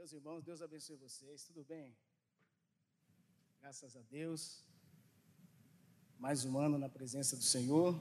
Meus 0.00 0.14
irmãos, 0.14 0.42
Deus 0.42 0.62
abençoe 0.62 0.96
vocês. 0.96 1.42
Tudo 1.42 1.62
bem? 1.62 1.94
Graças 3.60 3.94
a 3.94 4.00
Deus. 4.10 4.64
Mais 6.18 6.42
um 6.46 6.58
ano 6.58 6.78
na 6.78 6.88
presença 6.88 7.36
do 7.36 7.42
Senhor. 7.42 8.00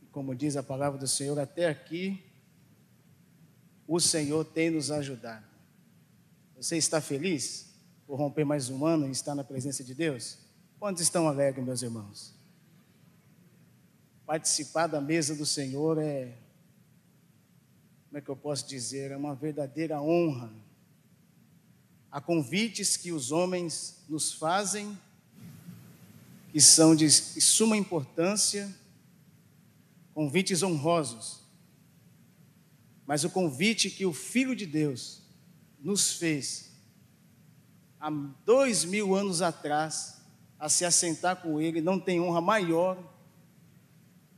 E 0.00 0.06
como 0.06 0.34
diz 0.34 0.56
a 0.56 0.62
palavra 0.62 0.98
do 0.98 1.06
Senhor, 1.06 1.38
até 1.38 1.66
aqui 1.66 2.24
o 3.86 4.00
Senhor 4.00 4.42
tem 4.42 4.70
nos 4.70 4.90
ajudado. 4.90 5.46
Você 6.56 6.78
está 6.78 6.98
feliz 6.98 7.70
por 8.06 8.16
romper 8.16 8.46
mais 8.46 8.70
um 8.70 8.86
ano 8.86 9.06
e 9.06 9.10
estar 9.10 9.34
na 9.34 9.44
presença 9.44 9.84
de 9.84 9.94
Deus? 9.94 10.38
Quantos 10.78 11.02
estão 11.02 11.28
alegres, 11.28 11.62
meus 11.62 11.82
irmãos? 11.82 12.34
Participar 14.24 14.86
da 14.86 14.98
mesa 14.98 15.34
do 15.34 15.44
Senhor 15.44 15.98
é 15.98 16.38
como 18.08 18.16
é 18.16 18.20
que 18.22 18.30
eu 18.30 18.36
posso 18.36 18.66
dizer, 18.66 19.10
é 19.10 19.16
uma 19.18 19.34
verdadeira 19.34 20.00
honra. 20.00 20.50
Há 22.10 22.22
convites 22.22 22.96
que 22.96 23.12
os 23.12 23.30
homens 23.30 24.02
nos 24.08 24.32
fazem, 24.32 24.98
que 26.50 26.58
são 26.58 26.96
de 26.96 27.10
suma 27.10 27.76
importância, 27.76 28.74
convites 30.14 30.62
honrosos. 30.62 31.42
Mas 33.06 33.24
o 33.24 33.30
convite 33.30 33.90
que 33.90 34.06
o 34.06 34.12
Filho 34.14 34.56
de 34.56 34.64
Deus 34.64 35.20
nos 35.78 36.14
fez, 36.14 36.72
há 38.00 38.08
dois 38.10 38.86
mil 38.86 39.14
anos 39.14 39.42
atrás, 39.42 40.22
a 40.58 40.70
se 40.70 40.82
assentar 40.86 41.42
com 41.42 41.60
Ele, 41.60 41.82
não 41.82 42.00
tem 42.00 42.18
honra 42.22 42.40
maior 42.40 42.98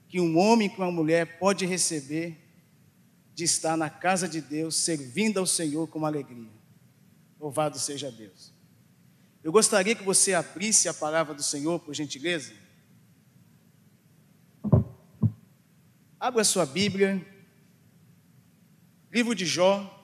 que 0.08 0.20
um 0.20 0.36
homem 0.36 0.68
com 0.68 0.82
uma 0.82 0.90
mulher 0.90 1.38
pode 1.38 1.64
receber 1.64 2.39
de 3.40 3.44
estar 3.44 3.74
na 3.74 3.88
casa 3.88 4.28
de 4.28 4.38
Deus, 4.38 4.76
servindo 4.76 5.40
ao 5.40 5.46
Senhor 5.46 5.88
com 5.88 6.04
alegria. 6.04 6.50
Louvado 7.38 7.78
seja 7.78 8.12
Deus. 8.12 8.52
Eu 9.42 9.50
gostaria 9.50 9.96
que 9.96 10.02
você 10.02 10.34
abrisse 10.34 10.90
a 10.90 10.92
palavra 10.92 11.32
do 11.32 11.42
Senhor, 11.42 11.80
por 11.80 11.94
gentileza. 11.94 12.52
Abra 16.18 16.44
sua 16.44 16.66
Bíblia, 16.66 17.26
livro 19.10 19.34
de 19.34 19.46
Jó. 19.46 19.96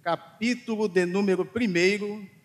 Capítulo 0.00 0.88
de 0.88 1.04
número 1.04 1.42
1. 1.42 2.41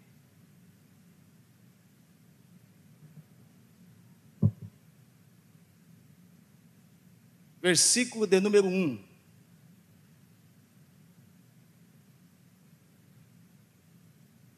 Versículo 7.67 8.25
de 8.25 8.39
número 8.39 8.65
1. 8.65 9.05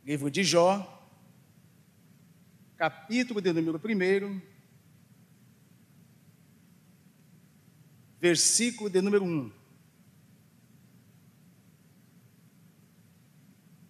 Livro 0.06 0.30
de 0.30 0.44
Jó, 0.44 1.10
capítulo 2.78 3.42
de 3.42 3.52
número 3.52 3.82
1, 3.84 4.42
versículo 8.22 8.92
de 8.92 9.02
número 9.02 9.26
1. 9.26 9.52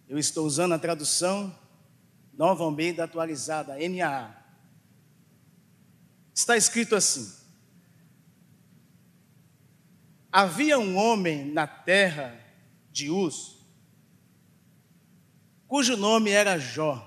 Eu 0.08 0.16
estou 0.16 0.46
usando 0.46 0.72
a 0.72 0.78
tradução 0.78 1.54
Nova 2.32 2.64
Almeida 2.64 3.04
atualizada, 3.04 3.76
NAA. 3.76 4.34
Está 6.34 6.56
escrito 6.56 6.96
assim: 6.96 7.39
Havia 10.32 10.78
um 10.78 10.96
homem 10.96 11.44
na 11.44 11.66
terra 11.66 12.38
de 12.92 13.10
Uz, 13.10 13.58
cujo 15.66 15.96
nome 15.96 16.30
era 16.30 16.58
Jó. 16.58 17.06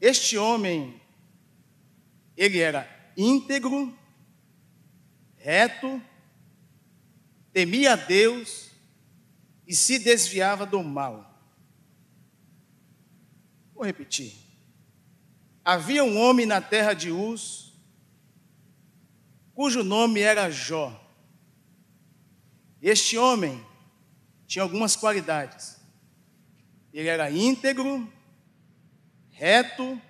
Este 0.00 0.36
homem, 0.36 1.00
ele 2.36 2.58
era 2.58 2.88
íntegro, 3.16 3.96
reto, 5.36 6.00
temia 7.52 7.92
a 7.92 7.96
Deus 7.96 8.70
e 9.66 9.74
se 9.74 9.98
desviava 9.98 10.64
do 10.64 10.82
mal. 10.82 11.28
Vou 13.74 13.84
repetir. 13.84 14.34
Havia 15.64 16.02
um 16.02 16.18
homem 16.18 16.46
na 16.46 16.60
terra 16.60 16.94
de 16.94 17.10
Uz, 17.10 17.67
cujo 19.58 19.82
nome 19.82 20.20
era 20.20 20.48
Jó. 20.48 20.96
Este 22.80 23.18
homem 23.18 23.60
tinha 24.46 24.62
algumas 24.62 24.94
qualidades. 24.94 25.80
Ele 26.92 27.08
era 27.08 27.28
íntegro, 27.28 28.08
reto, 29.32 30.00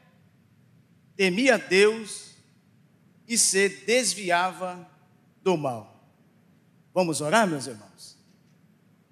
temia 1.16 1.56
Deus 1.56 2.34
e 3.26 3.38
se 3.38 3.70
desviava 3.70 4.86
do 5.42 5.56
mal. 5.56 5.98
Vamos 6.92 7.22
orar, 7.22 7.48
meus 7.48 7.66
irmãos? 7.66 8.18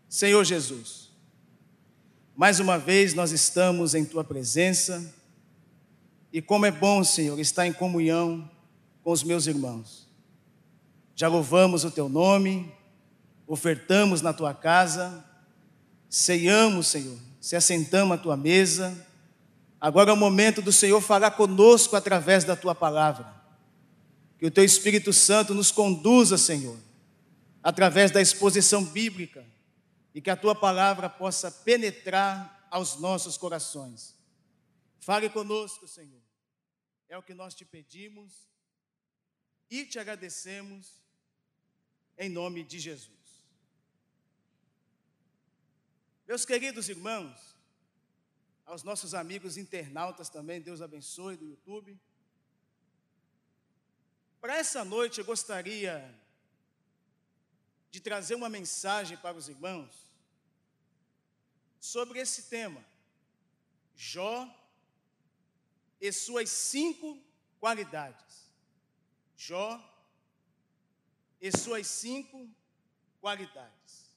Senhor 0.06 0.44
Jesus, 0.44 1.12
mais 2.36 2.60
uma 2.60 2.78
vez 2.78 3.14
nós 3.14 3.32
estamos 3.32 3.94
em 3.94 4.04
tua 4.04 4.22
presença 4.22 5.14
e 6.30 6.42
como 6.42 6.66
é 6.66 6.70
bom, 6.70 7.02
Senhor, 7.02 7.40
estar 7.40 7.66
em 7.66 7.72
comunhão 7.72 8.50
com 9.02 9.12
os 9.12 9.22
meus 9.22 9.46
irmãos. 9.46 10.05
Já 11.18 11.28
louvamos 11.28 11.82
o 11.82 11.90
teu 11.90 12.10
nome, 12.10 12.70
ofertamos 13.46 14.20
na 14.20 14.34
tua 14.34 14.52
casa, 14.52 15.24
ceiamos, 16.10 16.88
Senhor, 16.88 17.18
se 17.40 17.56
assentamos 17.56 18.18
à 18.18 18.20
tua 18.20 18.36
mesa. 18.36 19.08
Agora 19.80 20.10
é 20.10 20.12
o 20.12 20.16
momento 20.16 20.60
do 20.60 20.70
Senhor 20.70 21.00
falar 21.00 21.30
conosco 21.30 21.96
através 21.96 22.44
da 22.44 22.54
tua 22.54 22.74
palavra. 22.74 23.34
Que 24.38 24.44
o 24.44 24.50
teu 24.50 24.62
Espírito 24.62 25.10
Santo 25.10 25.54
nos 25.54 25.72
conduza, 25.72 26.36
Senhor, 26.36 26.76
através 27.62 28.10
da 28.10 28.20
exposição 28.20 28.84
bíblica 28.84 29.42
e 30.14 30.20
que 30.20 30.28
a 30.28 30.36
tua 30.36 30.54
palavra 30.54 31.08
possa 31.08 31.50
penetrar 31.50 32.68
aos 32.70 33.00
nossos 33.00 33.38
corações. 33.38 34.14
Fale 35.00 35.30
conosco, 35.30 35.88
Senhor. 35.88 36.20
É 37.08 37.16
o 37.16 37.22
que 37.22 37.32
nós 37.32 37.54
te 37.54 37.64
pedimos 37.64 38.50
e 39.70 39.86
te 39.86 39.98
agradecemos 39.98 41.05
em 42.18 42.28
nome 42.28 42.62
de 42.64 42.78
Jesus. 42.78 43.10
Meus 46.26 46.44
queridos 46.44 46.88
irmãos, 46.88 47.56
aos 48.64 48.82
nossos 48.82 49.14
amigos 49.14 49.56
internautas 49.56 50.28
também, 50.28 50.60
Deus 50.60 50.80
abençoe 50.80 51.36
do 51.36 51.46
YouTube. 51.46 51.98
Para 54.40 54.56
essa 54.56 54.84
noite 54.84 55.18
eu 55.18 55.24
gostaria 55.24 56.12
de 57.90 58.00
trazer 58.00 58.34
uma 58.34 58.48
mensagem 58.48 59.16
para 59.16 59.36
os 59.36 59.48
irmãos 59.48 59.94
sobre 61.80 62.18
esse 62.18 62.44
tema, 62.44 62.84
Jó 63.94 64.52
e 66.00 66.12
suas 66.12 66.50
cinco 66.50 67.18
qualidades. 67.58 68.50
Jó 69.36 69.95
e 71.40 71.50
suas 71.56 71.86
cinco 71.86 72.48
qualidades. 73.20 74.16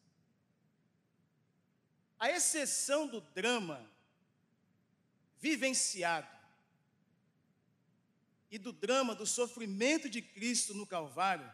A 2.19 2.29
exceção 2.29 3.07
do 3.07 3.21
drama 3.21 3.89
vivenciado 5.39 6.27
e 8.51 8.57
do 8.57 8.71
drama 8.71 9.15
do 9.15 9.25
sofrimento 9.25 10.09
de 10.09 10.21
Cristo 10.21 10.73
no 10.73 10.85
Calvário, 10.85 11.49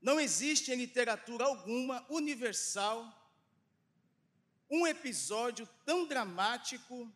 não 0.00 0.18
existe 0.18 0.72
em 0.72 0.76
literatura 0.76 1.44
alguma 1.44 2.06
universal 2.08 3.16
um 4.70 4.86
episódio 4.86 5.68
tão 5.84 6.06
dramático 6.06 7.12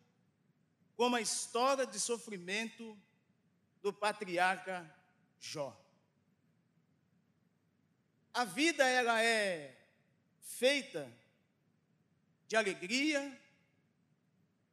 como 0.95 1.15
a 1.15 1.21
história 1.21 1.87
de 1.87 1.99
sofrimento 1.99 2.97
do 3.81 3.91
patriarca 3.91 4.93
Jó. 5.39 5.84
A 8.35 8.43
vida 8.43 8.85
ela 8.85 9.23
é 9.23 9.73
feita 10.41 11.09
de 12.49 12.57
alegria, 12.57 13.21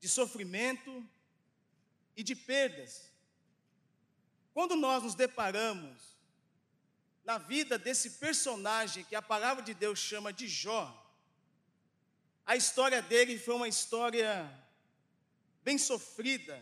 de 0.01 0.09
sofrimento 0.09 1.09
e 2.17 2.25
de 2.25 2.35
perdas. 2.35 3.09
Quando 4.53 4.75
nós 4.75 5.05
nos 5.05 5.15
deparamos 5.15 6.19
na 7.25 7.39
vida 7.39 7.79
desse 7.79 8.11
personagem 8.11 9.05
que 9.05 9.15
a 9.15 9.23
palavra 9.23 9.63
de 9.63 9.75
Deus 9.75 10.01
chama 10.01 10.33
de 10.33 10.49
Jó, 10.49 10.85
a 12.45 12.57
história 12.57 13.01
dele 13.01 13.39
foi 13.39 13.55
uma 13.55 13.69
história 13.69 14.53
bem 15.63 15.79
sofrida, 15.79 16.61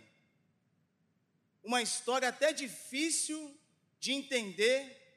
uma 1.64 1.80
história 1.80 2.28
até 2.28 2.52
difícil 2.52 3.58
de 3.98 4.12
entender 4.12 5.09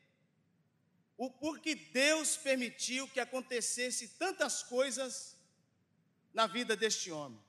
o 1.18 1.30
porquê 1.30 1.76
Deus 1.76 2.36
permitiu 2.38 3.08
que 3.08 3.20
acontecesse 3.20 4.10
tantas 4.10 4.64
coisas 4.64 5.38
na 6.34 6.48
vida 6.48 6.76
deste 6.76 7.12
homem. 7.12 7.40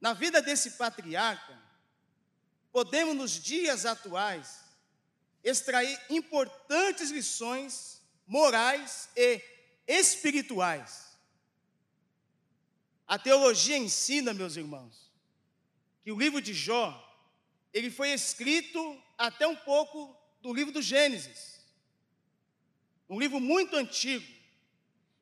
Na 0.00 0.12
vida 0.12 0.42
desse 0.42 0.72
patriarca, 0.72 1.60
podemos 2.70 3.16
nos 3.16 3.32
dias 3.32 3.86
atuais 3.86 4.62
extrair 5.42 6.00
importantes 6.10 7.10
lições 7.10 8.02
morais 8.26 9.08
e 9.16 9.42
espirituais. 9.86 11.12
A 13.06 13.18
teologia 13.18 13.76
ensina, 13.76 14.32
meus 14.32 14.56
irmãos, 14.56 15.10
que 16.02 16.10
o 16.12 16.18
livro 16.18 16.40
de 16.40 16.54
Jó, 16.54 16.98
ele 17.72 17.90
foi 17.90 18.10
escrito 18.10 19.00
até 19.18 19.46
um 19.46 19.56
pouco 19.56 20.16
do 20.40 20.52
livro 20.52 20.72
do 20.72 20.82
Gênesis. 20.82 21.51
Um 23.08 23.18
livro 23.18 23.40
muito 23.40 23.76
antigo. 23.76 24.26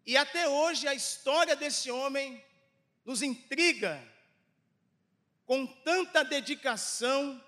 E 0.07 0.17
até 0.17 0.49
hoje 0.49 0.87
a 0.89 0.95
história 0.95 1.55
desse 1.55 1.91
homem 1.91 2.43
nos 3.05 3.23
intriga 3.23 4.03
com 5.45 5.67
tanta 5.67 6.25
dedicação 6.25 7.43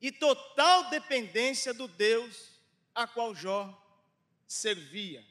e 0.00 0.10
total 0.12 0.90
dependência 0.90 1.74
do 1.74 1.88
Deus 1.88 2.52
a 2.94 3.06
qual 3.06 3.34
Jó 3.34 3.76
servia. 4.46 5.24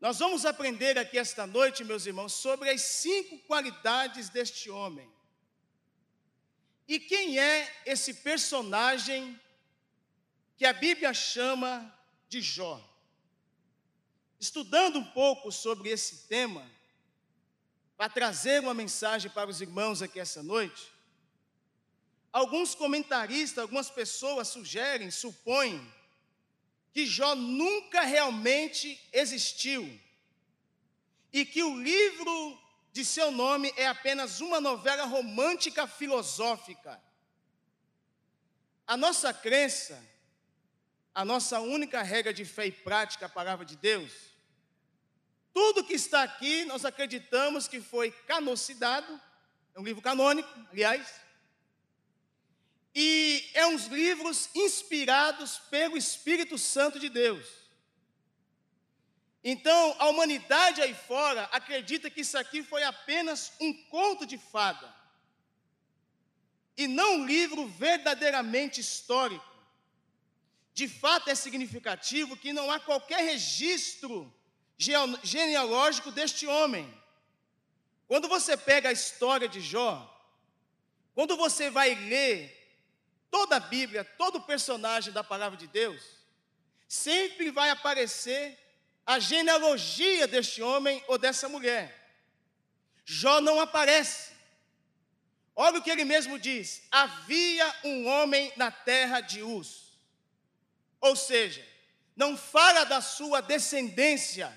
Nós 0.00 0.18
vamos 0.18 0.44
aprender 0.44 0.98
aqui 0.98 1.18
esta 1.18 1.46
noite, 1.46 1.84
meus 1.84 2.04
irmãos, 2.04 2.34
sobre 2.34 2.68
as 2.68 2.82
cinco 2.82 3.38
qualidades 3.40 4.28
deste 4.28 4.68
homem. 4.68 5.10
E 6.86 7.00
quem 7.00 7.38
é 7.38 7.82
esse 7.86 8.14
personagem 8.14 9.40
que 10.56 10.64
a 10.64 10.72
Bíblia 10.72 11.12
chama 11.14 11.92
de 12.40 12.42
Jó? 12.42 12.82
Estudando 14.38 14.98
um 14.98 15.04
pouco 15.04 15.50
sobre 15.50 15.88
esse 15.88 16.26
tema, 16.28 16.70
para 17.96 18.10
trazer 18.10 18.60
uma 18.60 18.74
mensagem 18.74 19.30
para 19.30 19.48
os 19.48 19.60
irmãos 19.60 20.02
aqui 20.02 20.20
essa 20.20 20.42
noite, 20.42 20.96
Alguns 22.36 22.74
comentaristas, 22.74 23.62
algumas 23.62 23.88
pessoas 23.88 24.48
sugerem, 24.48 25.10
supõem, 25.10 25.80
que 26.92 27.06
Jó 27.06 27.34
nunca 27.34 28.02
realmente 28.02 29.00
existiu 29.10 29.98
e 31.32 31.46
que 31.46 31.62
o 31.62 31.80
livro 31.80 32.60
de 32.92 33.06
seu 33.06 33.30
nome 33.30 33.72
é 33.74 33.86
apenas 33.86 34.42
uma 34.42 34.60
novela 34.60 35.04
romântica 35.04 35.86
filosófica. 35.86 37.02
A 38.86 38.98
nossa 38.98 39.32
crença, 39.32 39.98
a 41.16 41.24
nossa 41.24 41.60
única 41.60 42.02
regra 42.02 42.30
de 42.30 42.44
fé 42.44 42.66
e 42.66 42.70
prática, 42.70 43.24
a 43.24 43.28
palavra 43.30 43.64
de 43.64 43.74
Deus, 43.74 44.12
tudo 45.54 45.82
que 45.82 45.94
está 45.94 46.22
aqui 46.22 46.66
nós 46.66 46.84
acreditamos 46.84 47.66
que 47.66 47.80
foi 47.80 48.10
canocidado, 48.10 49.18
é 49.74 49.80
um 49.80 49.82
livro 49.82 50.02
canônico, 50.02 50.46
aliás, 50.70 51.18
e 52.94 53.48
é 53.54 53.66
uns 53.66 53.86
livros 53.86 54.50
inspirados 54.54 55.56
pelo 55.70 55.96
Espírito 55.96 56.58
Santo 56.58 57.00
de 57.00 57.08
Deus. 57.08 57.46
Então, 59.42 59.96
a 59.98 60.08
humanidade 60.08 60.82
aí 60.82 60.92
fora 60.92 61.44
acredita 61.44 62.10
que 62.10 62.20
isso 62.20 62.36
aqui 62.36 62.62
foi 62.62 62.82
apenas 62.82 63.52
um 63.58 63.72
conto 63.84 64.26
de 64.26 64.36
fada, 64.36 64.94
e 66.76 66.86
não 66.86 67.20
um 67.20 67.26
livro 67.26 67.66
verdadeiramente 67.66 68.82
histórico. 68.82 69.55
De 70.76 70.86
fato, 70.86 71.30
é 71.30 71.34
significativo 71.34 72.36
que 72.36 72.52
não 72.52 72.70
há 72.70 72.78
qualquer 72.78 73.24
registro 73.24 74.30
genealógico 75.22 76.12
deste 76.12 76.46
homem. 76.46 76.86
Quando 78.06 78.28
você 78.28 78.58
pega 78.58 78.90
a 78.90 78.92
história 78.92 79.48
de 79.48 79.58
Jó, 79.58 79.94
quando 81.14 81.34
você 81.34 81.70
vai 81.70 81.94
ler 81.94 82.76
toda 83.30 83.56
a 83.56 83.60
Bíblia, 83.60 84.04
todo 84.04 84.42
personagem 84.42 85.14
da 85.14 85.24
palavra 85.24 85.56
de 85.56 85.66
Deus, 85.66 86.02
sempre 86.86 87.50
vai 87.50 87.70
aparecer 87.70 88.58
a 89.06 89.18
genealogia 89.18 90.26
deste 90.26 90.60
homem 90.60 91.02
ou 91.08 91.16
dessa 91.16 91.48
mulher. 91.48 91.86
Jó 93.02 93.40
não 93.40 93.58
aparece. 93.60 94.32
Olha 95.54 95.78
o 95.78 95.82
que 95.82 95.90
ele 95.90 96.04
mesmo 96.04 96.38
diz: 96.38 96.82
havia 96.90 97.74
um 97.82 98.06
homem 98.06 98.52
na 98.58 98.70
terra 98.70 99.22
de 99.22 99.42
Uz. 99.42 99.85
Ou 101.06 101.16
seja, 101.16 101.66
não 102.14 102.36
fala 102.36 102.84
da 102.84 103.00
sua 103.00 103.40
descendência, 103.40 104.52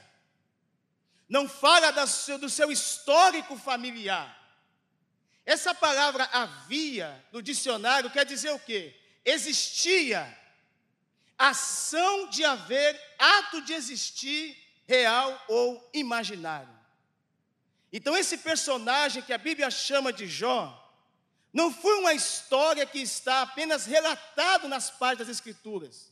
não 1.28 1.48
fala 1.48 1.92
do 1.92 2.50
seu 2.50 2.72
histórico 2.72 3.58
familiar, 3.58 4.40
essa 5.46 5.74
palavra 5.74 6.30
havia 6.32 7.26
no 7.32 7.42
dicionário 7.42 8.12
quer 8.12 8.24
dizer 8.24 8.52
o 8.52 8.60
quê? 8.60 8.96
Existia 9.26 10.38
ação 11.36 12.30
de 12.30 12.46
haver, 12.46 13.00
ato 13.18 13.62
de 13.64 13.74
existir, 13.74 14.56
real 14.86 15.44
ou 15.48 15.90
imaginário. 15.92 16.78
Então, 17.92 18.16
esse 18.16 18.38
personagem 18.38 19.24
que 19.24 19.34
a 19.34 19.40
Bíblia 19.40 19.72
chama 19.72 20.14
de 20.14 20.28
Jó, 20.28 20.76
não 21.52 21.74
foi 21.74 21.96
uma 21.98 22.14
história 22.14 22.86
que 22.86 23.00
está 23.00 23.42
apenas 23.42 23.88
relatado 23.88 24.68
nas 24.68 24.92
páginas 24.92 25.28
das 25.28 25.38
Escrituras. 25.38 26.09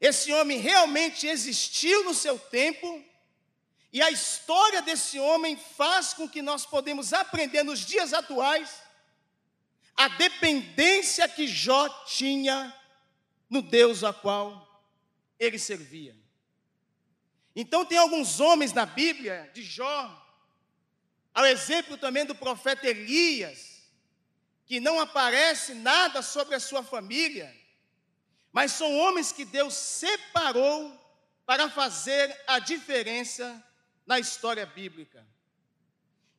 Esse 0.00 0.32
homem 0.32 0.58
realmente 0.58 1.26
existiu 1.26 2.04
no 2.04 2.14
seu 2.14 2.38
tempo 2.38 3.02
e 3.92 4.02
a 4.02 4.10
história 4.10 4.82
desse 4.82 5.18
homem 5.18 5.56
faz 5.56 6.12
com 6.12 6.28
que 6.28 6.42
nós 6.42 6.66
podemos 6.66 7.12
aprender 7.12 7.62
nos 7.62 7.80
dias 7.80 8.12
atuais 8.12 8.82
a 9.96 10.08
dependência 10.08 11.26
que 11.28 11.48
Jó 11.48 11.88
tinha 12.04 12.74
no 13.48 13.62
Deus 13.62 14.04
a 14.04 14.12
qual 14.12 14.84
ele 15.38 15.58
servia. 15.58 16.14
Então 17.54 17.86
tem 17.86 17.96
alguns 17.96 18.38
homens 18.38 18.74
na 18.74 18.84
Bíblia 18.84 19.50
de 19.54 19.62
Jó, 19.62 20.22
ao 21.32 21.46
exemplo 21.46 21.96
também 21.96 22.26
do 22.26 22.34
profeta 22.34 22.86
Elias, 22.86 23.90
que 24.66 24.78
não 24.78 25.00
aparece 25.00 25.72
nada 25.72 26.20
sobre 26.20 26.54
a 26.54 26.60
sua 26.60 26.82
família, 26.82 27.54
mas 28.56 28.72
são 28.72 28.96
homens 28.96 29.32
que 29.32 29.44
Deus 29.44 29.74
separou 29.74 30.90
para 31.44 31.68
fazer 31.68 32.34
a 32.46 32.58
diferença 32.58 33.62
na 34.06 34.18
história 34.18 34.64
bíblica. 34.64 35.26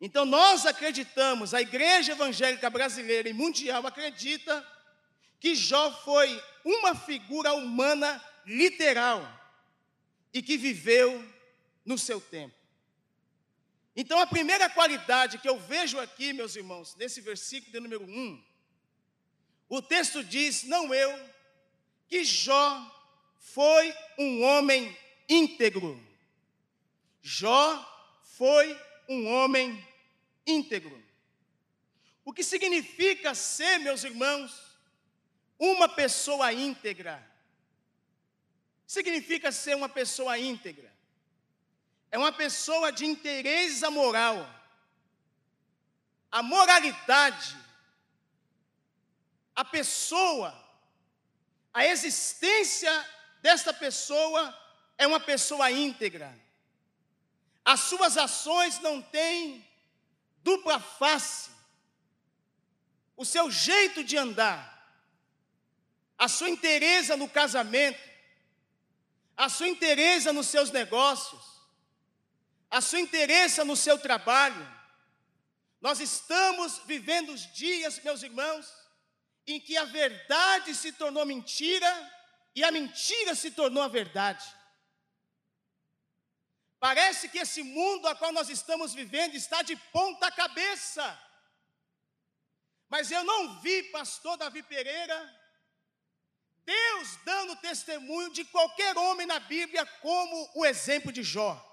Então 0.01 0.25
nós 0.25 0.65
acreditamos, 0.65 1.53
a 1.53 1.61
igreja 1.61 2.13
evangélica 2.13 2.71
brasileira 2.71 3.29
e 3.29 3.33
mundial 3.33 3.85
acredita 3.85 4.67
que 5.39 5.53
Jó 5.53 5.91
foi 6.03 6.43
uma 6.65 6.95
figura 6.95 7.53
humana 7.53 8.19
literal 8.47 9.21
e 10.33 10.41
que 10.41 10.57
viveu 10.57 11.23
no 11.85 11.99
seu 11.99 12.19
tempo. 12.19 12.55
Então 13.95 14.19
a 14.19 14.25
primeira 14.25 14.67
qualidade 14.71 15.37
que 15.37 15.47
eu 15.47 15.59
vejo 15.59 15.99
aqui, 15.99 16.33
meus 16.33 16.55
irmãos, 16.55 16.95
nesse 16.95 17.21
versículo 17.21 17.73
de 17.73 17.79
número 17.79 18.05
1, 18.05 18.43
o 19.69 19.83
texto 19.83 20.23
diz, 20.23 20.63
não 20.63 20.91
eu, 20.95 21.36
que 22.07 22.23
Jó 22.23 22.95
foi 23.37 23.93
um 24.17 24.43
homem 24.43 24.97
íntegro. 25.27 26.01
Jó 27.21 28.21
foi 28.23 28.79
um 29.09 29.27
homem 29.27 29.85
íntegro. 30.45 31.03
O 32.23 32.33
que 32.33 32.43
significa 32.43 33.33
ser, 33.33 33.79
meus 33.79 34.03
irmãos, 34.03 34.77
uma 35.57 35.89
pessoa 35.89 36.51
íntegra? 36.53 37.25
Significa 38.85 39.51
ser 39.51 39.75
uma 39.75 39.89
pessoa 39.89 40.37
íntegra. 40.37 40.93
É 42.11 42.17
uma 42.17 42.31
pessoa 42.31 42.91
de 42.91 43.05
inteireza 43.05 43.89
moral. 43.91 44.49
A 46.31 46.41
moralidade, 46.41 47.57
a 49.55 49.65
pessoa, 49.65 50.66
a 51.77 51.85
existência 51.85 52.91
desta 53.39 53.71
pessoa 53.71 54.41
é 54.97 55.05
uma 55.05 55.19
pessoa 55.19 55.69
íntegra. 55.69 56.35
As 57.63 57.81
suas 57.81 58.17
ações 58.17 58.79
não 58.79 58.99
têm 58.99 59.63
dupla 60.37 60.79
face. 60.79 61.51
O 63.15 63.23
seu 63.23 63.51
jeito 63.51 64.03
de 64.03 64.17
andar, 64.17 64.59
a 66.17 66.27
sua 66.27 66.49
interesa 66.49 67.15
no 67.15 67.29
casamento, 67.29 68.01
a 69.35 69.47
sua 69.47 69.67
interesa 69.67 70.33
nos 70.33 70.47
seus 70.47 70.71
negócios, 70.71 71.43
a 72.71 72.81
sua 72.81 73.01
interesa 73.01 73.63
no 73.63 73.75
seu 73.75 73.99
trabalho, 73.99 74.67
Nós 75.79 75.99
estamos 75.99 76.81
vivendo 76.87 77.31
os 77.31 77.53
dias, 77.53 77.99
meus 77.99 78.23
irmãos, 78.23 78.86
em 79.47 79.59
que 79.59 79.77
a 79.77 79.85
verdade 79.85 80.75
se 80.75 80.91
tornou 80.91 81.25
mentira 81.25 81.89
e 82.53 82.63
a 82.63 82.71
mentira 82.71 83.33
se 83.33 83.51
tornou 83.51 83.81
a 83.81 83.87
verdade. 83.87 84.45
Parece 86.79 87.29
que 87.29 87.39
esse 87.39 87.63
mundo 87.63 88.07
a 88.07 88.15
qual 88.15 88.31
nós 88.31 88.49
estamos 88.49 88.93
vivendo 88.93 89.35
está 89.35 89.61
de 89.61 89.75
ponta 89.75 90.31
cabeça. 90.31 91.05
Mas 92.89 93.09
eu 93.09 93.23
não 93.23 93.59
vi, 93.61 93.83
pastor 93.83 94.37
Davi 94.37 94.61
Pereira, 94.63 95.17
Deus 96.63 97.15
dando 97.23 97.55
testemunho 97.57 98.31
de 98.31 98.43
qualquer 98.45 98.97
homem 98.97 99.25
na 99.25 99.39
Bíblia 99.39 99.85
como 100.01 100.51
o 100.55 100.65
exemplo 100.65 101.11
de 101.11 101.23
Jó. 101.23 101.63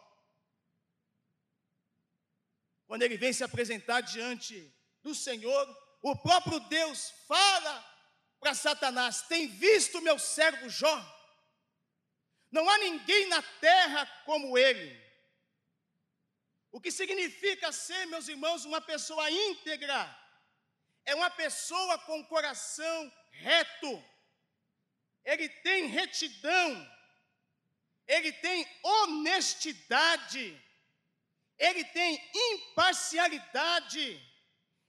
Quando 2.86 3.02
ele 3.02 3.16
vem 3.16 3.32
se 3.32 3.42
apresentar 3.42 4.00
diante 4.00 4.72
do 5.02 5.14
Senhor, 5.14 5.83
o 6.04 6.14
próprio 6.14 6.60
Deus 6.60 7.14
fala 7.26 7.74
para 8.38 8.52
Satanás: 8.54 9.22
Tem 9.22 9.46
visto 9.46 10.02
meu 10.02 10.18
servo 10.18 10.68
Jó? 10.68 10.96
Não 12.50 12.68
há 12.68 12.76
ninguém 12.76 13.26
na 13.28 13.40
terra 13.42 14.06
como 14.26 14.58
ele. 14.58 15.02
O 16.70 16.78
que 16.78 16.90
significa 16.90 17.72
ser, 17.72 18.04
meus 18.06 18.28
irmãos, 18.28 18.66
uma 18.66 18.82
pessoa 18.82 19.30
íntegra? 19.30 20.14
É 21.06 21.14
uma 21.14 21.30
pessoa 21.30 21.98
com 22.00 22.22
coração 22.26 23.12
reto, 23.30 24.04
ele 25.24 25.48
tem 25.48 25.86
retidão, 25.86 26.94
ele 28.06 28.30
tem 28.30 28.66
honestidade, 28.82 30.62
ele 31.58 31.84
tem 31.84 32.30
imparcialidade, 32.34 34.20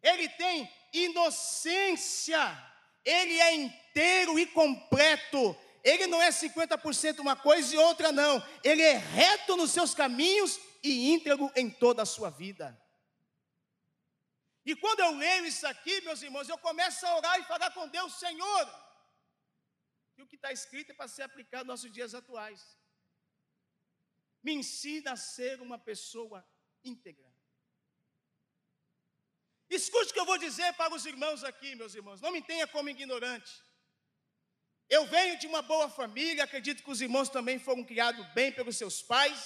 ele 0.01 0.27
tem 0.29 0.69
inocência, 1.03 2.39
ele 3.03 3.39
é 3.39 3.53
inteiro 3.55 4.39
e 4.39 4.45
completo. 4.47 5.55
Ele 5.83 6.07
não 6.07 6.19
é 6.21 6.29
50% 6.29 7.19
uma 7.19 7.35
coisa 7.35 7.75
e 7.75 7.77
outra 7.77 8.11
não. 8.11 8.43
Ele 8.63 8.81
é 8.81 8.97
reto 8.97 9.55
nos 9.55 9.71
seus 9.71 9.93
caminhos 9.93 10.59
e 10.81 11.11
íntegro 11.11 11.51
em 11.55 11.69
toda 11.69 12.01
a 12.01 12.05
sua 12.05 12.29
vida. 12.31 12.75
E 14.65 14.75
quando 14.75 15.01
eu 15.01 15.11
leio 15.11 15.45
isso 15.45 15.67
aqui, 15.67 16.01
meus 16.01 16.23
irmãos, 16.23 16.49
eu 16.49 16.57
começo 16.57 17.05
a 17.05 17.15
orar 17.15 17.39
e 17.39 17.43
falar 17.43 17.69
com 17.71 17.87
Deus, 17.87 18.15
Senhor, 18.15 18.65
que 20.15 20.23
o 20.23 20.27
que 20.27 20.35
está 20.35 20.51
escrito 20.51 20.91
é 20.91 20.95
para 20.95 21.07
ser 21.07 21.21
aplicado 21.21 21.65
nos 21.65 21.81
nossos 21.81 21.91
dias 21.91 22.15
atuais. 22.15 22.75
Me 24.41 24.53
ensina 24.53 25.11
a 25.11 25.17
ser 25.17 25.61
uma 25.61 25.77
pessoa 25.77 26.43
íntegra. 26.83 27.34
Escute 29.75 30.11
o 30.11 30.13
que 30.13 30.19
eu 30.19 30.25
vou 30.25 30.37
dizer 30.37 30.73
para 30.73 30.93
os 30.95 31.05
irmãos 31.05 31.43
aqui, 31.43 31.75
meus 31.75 31.93
irmãos, 31.93 32.21
não 32.21 32.31
me 32.31 32.41
tenha 32.41 32.65
como 32.65 32.89
ignorante. 32.89 33.51
Eu 34.89 35.05
venho 35.07 35.37
de 35.37 35.47
uma 35.47 35.61
boa 35.61 35.89
família, 35.89 36.43
acredito 36.43 36.83
que 36.83 36.91
os 36.91 37.01
irmãos 37.01 37.29
também 37.29 37.57
foram 37.59 37.83
criados 37.83 38.25
bem 38.33 38.51
pelos 38.51 38.77
seus 38.77 39.01
pais, 39.01 39.39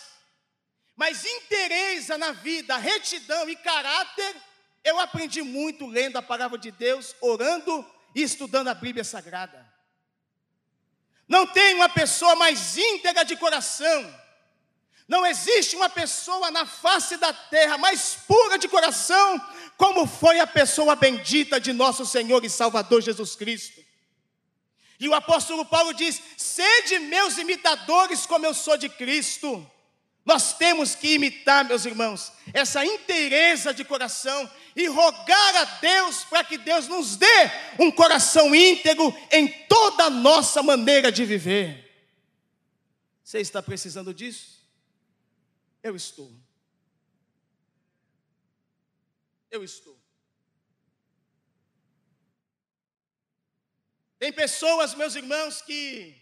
mas 0.96 1.26
interesa 1.26 2.18
na 2.18 2.32
vida, 2.32 2.78
retidão 2.78 3.50
e 3.50 3.56
caráter, 3.56 4.36
eu 4.84 5.00
aprendi 5.00 5.42
muito 5.42 5.88
lendo 5.88 6.18
a 6.18 6.22
palavra 6.22 6.58
de 6.58 6.72
Deus, 6.72 7.16
orando 7.22 7.74
e 8.14 8.22
estudando 8.22 8.68
a 8.68 8.74
Bíblia 8.74 9.04
Sagrada. 9.04 9.68
Não 11.28 11.48
tem 11.48 11.76
uma 11.76 11.90
pessoa 11.90 12.36
mais 12.36 12.78
íntegra 12.78 13.24
de 13.24 13.36
coração, 13.38 14.00
não 15.10 15.26
existe 15.26 15.76
uma 15.76 15.90
pessoa 15.90 16.52
na 16.52 16.68
face 16.68 17.18
da 17.18 17.34
terra 17.34 17.80
mais 17.80 18.16
pura 18.28 18.60
de 18.60 18.68
coração, 18.68 19.42
como 19.76 20.06
foi 20.06 20.40
a 20.40 20.46
pessoa 20.46 20.96
bendita 20.96 21.60
de 21.60 21.74
nosso 21.74 22.06
Senhor 22.06 22.46
e 22.46 22.50
Salvador 22.50 23.02
Jesus 23.02 23.36
Cristo. 23.36 23.84
E 25.00 25.10
o 25.10 25.16
apóstolo 25.16 25.66
Paulo 25.66 25.96
diz: 25.96 26.22
Sede 26.38 27.00
meus 27.00 27.40
imitadores, 27.40 28.28
como 28.28 28.46
eu 28.46 28.54
sou 28.54 28.78
de 28.78 28.88
Cristo. 28.88 29.66
Nós 30.24 30.54
temos 30.54 30.94
que 30.94 31.16
imitar, 31.16 31.66
meus 31.66 31.86
irmãos, 31.86 32.32
essa 32.54 32.86
inteireza 32.86 33.74
de 33.74 33.84
coração 33.84 34.48
e 34.76 34.86
rogar 34.86 35.56
a 35.56 35.64
Deus 35.64 36.24
para 36.26 36.44
que 36.44 36.56
Deus 36.56 36.88
nos 36.88 37.16
dê 37.16 37.52
um 37.80 37.90
coração 37.90 38.54
íntegro 38.54 39.12
em 39.32 39.48
toda 39.68 40.04
a 40.04 40.10
nossa 40.12 40.62
maneira 40.62 41.12
de 41.12 41.26
viver. 41.26 41.90
Você 43.24 43.40
está 43.40 43.64
precisando 43.64 44.14
disso? 44.14 44.59
Eu 45.82 45.96
estou. 45.96 46.32
Eu 49.50 49.64
estou. 49.64 49.98
Tem 54.20 54.34
pessoas, 54.34 54.94
meus 54.94 55.16
irmãos, 55.16 55.62
que 55.62 56.20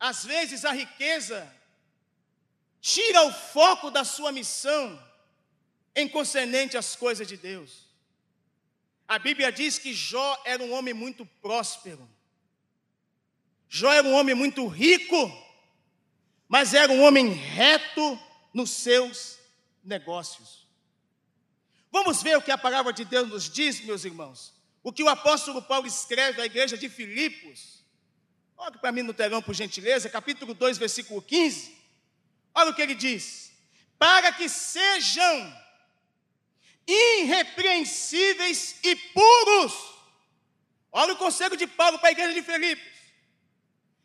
às 0.00 0.24
vezes 0.24 0.64
a 0.64 0.72
riqueza 0.72 1.50
tira 2.80 3.22
o 3.22 3.32
foco 3.32 3.90
da 3.90 4.04
sua 4.04 4.32
missão 4.32 5.02
em 5.94 6.08
concernente 6.08 6.76
às 6.76 6.96
coisas 6.96 7.28
de 7.28 7.36
Deus. 7.36 7.86
A 9.06 9.18
Bíblia 9.18 9.52
diz 9.52 9.78
que 9.78 9.92
Jó 9.92 10.42
era 10.44 10.62
um 10.62 10.72
homem 10.72 10.94
muito 10.94 11.26
próspero. 11.42 12.08
Jó 13.68 13.92
era 13.92 14.06
um 14.06 14.14
homem 14.14 14.34
muito 14.34 14.66
rico 14.66 15.43
mas 16.54 16.72
era 16.72 16.92
um 16.92 17.02
homem 17.02 17.32
reto 17.32 18.16
nos 18.52 18.70
seus 18.70 19.40
negócios. 19.82 20.68
Vamos 21.90 22.22
ver 22.22 22.38
o 22.38 22.42
que 22.42 22.52
a 22.52 22.56
palavra 22.56 22.92
de 22.92 23.04
Deus 23.04 23.28
nos 23.28 23.50
diz, 23.50 23.80
meus 23.80 24.04
irmãos. 24.04 24.54
O 24.80 24.92
que 24.92 25.02
o 25.02 25.08
apóstolo 25.08 25.60
Paulo 25.60 25.88
escreve 25.88 26.40
à 26.40 26.46
igreja 26.46 26.78
de 26.78 26.88
Filipos. 26.88 27.84
Olha 28.56 28.78
para 28.78 28.92
mim 28.92 29.02
no 29.02 29.12
telão, 29.12 29.42
por 29.42 29.52
gentileza, 29.52 30.08
capítulo 30.08 30.54
2, 30.54 30.78
versículo 30.78 31.20
15. 31.20 31.76
Olha 32.54 32.70
o 32.70 32.74
que 32.76 32.82
ele 32.82 32.94
diz: 32.94 33.50
Para 33.98 34.30
que 34.30 34.48
sejam 34.48 35.60
irrepreensíveis 36.86 38.76
e 38.84 38.94
puros. 38.94 39.74
Olha 40.92 41.14
o 41.14 41.16
conselho 41.16 41.56
de 41.56 41.66
Paulo 41.66 41.98
para 41.98 42.10
a 42.10 42.12
igreja 42.12 42.32
de 42.32 42.42
Filipos. 42.44 42.94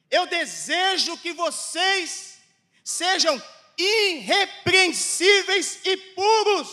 Eu 0.10 0.26
desejo 0.26 1.16
que 1.20 1.32
vocês 1.32 2.39
sejam 2.90 3.42
irrepreensíveis 3.78 5.80
e 5.86 5.96
puros, 5.96 6.68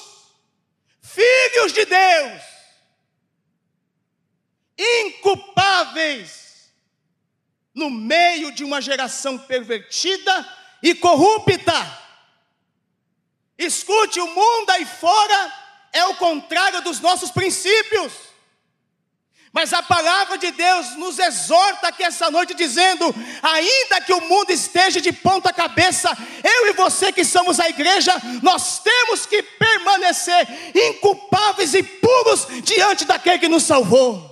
filhos 1.02 1.75
de 1.75 1.85
Deus, 1.85 2.42
inculpáveis, 4.78 6.73
no 7.75 7.90
meio 7.90 8.50
de 8.52 8.64
uma 8.64 8.80
geração 8.80 9.38
pervertida 9.38 10.56
e 10.82 10.94
corrupta. 10.94 11.75
Escute, 13.58 14.18
o 14.18 14.35
mundo 14.35 14.70
aí 14.70 14.87
fora 14.87 15.52
é 15.92 16.06
o 16.06 16.16
contrário 16.16 16.80
dos 16.80 16.99
nossos 17.00 17.30
princípios. 17.30 18.14
Mas 19.57 19.73
a 19.73 19.83
palavra 19.83 20.37
de 20.37 20.51
Deus 20.51 20.97
nos 20.97 21.19
exorta 21.19 21.89
aqui 21.89 22.03
essa 22.03 22.31
noite, 22.31 22.53
dizendo: 22.53 23.07
ainda 23.43 24.03
que 24.03 24.13
o 24.13 24.21
mundo 24.29 24.51
esteja 24.51 25.01
de 25.01 25.11
ponta 25.11 25.51
cabeça, 25.51 26.11
eu 26.45 26.67
e 26.69 26.73
você 26.75 27.11
que 27.11 27.25
somos 27.25 27.59
a 27.59 27.67
igreja, 27.67 28.13
nós 28.43 28.83
temos 28.83 29.25
que 29.25 29.43
permanecer 29.43 30.47
inculpáveis 30.77 31.73
e 31.73 31.83
puros 31.83 32.47
diante 32.63 33.07
daquele 33.07 33.39
que 33.39 33.49
nos 33.49 33.63
salvou. 33.63 34.31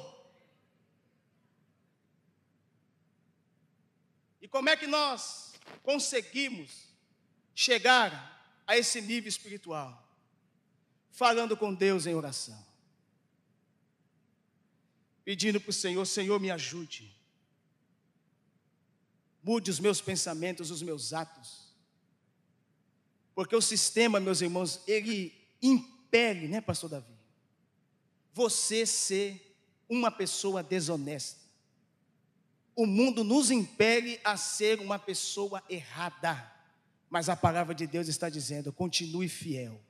E 4.42 4.46
como 4.46 4.68
é 4.68 4.76
que 4.76 4.86
nós 4.86 5.54
conseguimos 5.82 6.68
chegar 7.54 8.46
a 8.66 8.76
esse 8.76 9.00
nível 9.00 9.30
espiritual? 9.30 10.06
Falando 11.10 11.56
com 11.56 11.72
Deus 11.72 12.06
em 12.06 12.14
oração 12.14 12.73
pedindo 15.24 15.60
para 15.60 15.70
o 15.70 15.72
Senhor: 15.72 16.04
Senhor, 16.04 16.38
me 16.38 16.50
ajude. 16.50 17.14
Mude 19.42 19.70
os 19.70 19.80
meus 19.80 20.00
pensamentos, 20.00 20.70
os 20.70 20.82
meus 20.82 21.12
atos. 21.12 21.64
Porque 23.34 23.54
o 23.54 23.60
sistema, 23.60 24.20
meus 24.20 24.40
irmãos, 24.40 24.80
ele 24.86 25.34
impele, 25.60 26.48
né, 26.48 26.60
pastor 26.60 26.88
Davi? 26.88 27.12
Você 28.32 28.86
ser 28.86 29.56
uma 29.88 30.10
pessoa 30.10 30.62
desonesta. 30.62 31.40
O 32.76 32.86
mundo 32.86 33.22
nos 33.22 33.50
impele 33.50 34.20
a 34.24 34.36
ser 34.36 34.80
uma 34.80 34.98
pessoa 34.98 35.62
errada. 35.68 36.52
Mas 37.10 37.28
a 37.28 37.36
palavra 37.36 37.74
de 37.74 37.86
Deus 37.86 38.08
está 38.08 38.28
dizendo: 38.28 38.72
continue 38.72 39.28
fiel. 39.28 39.80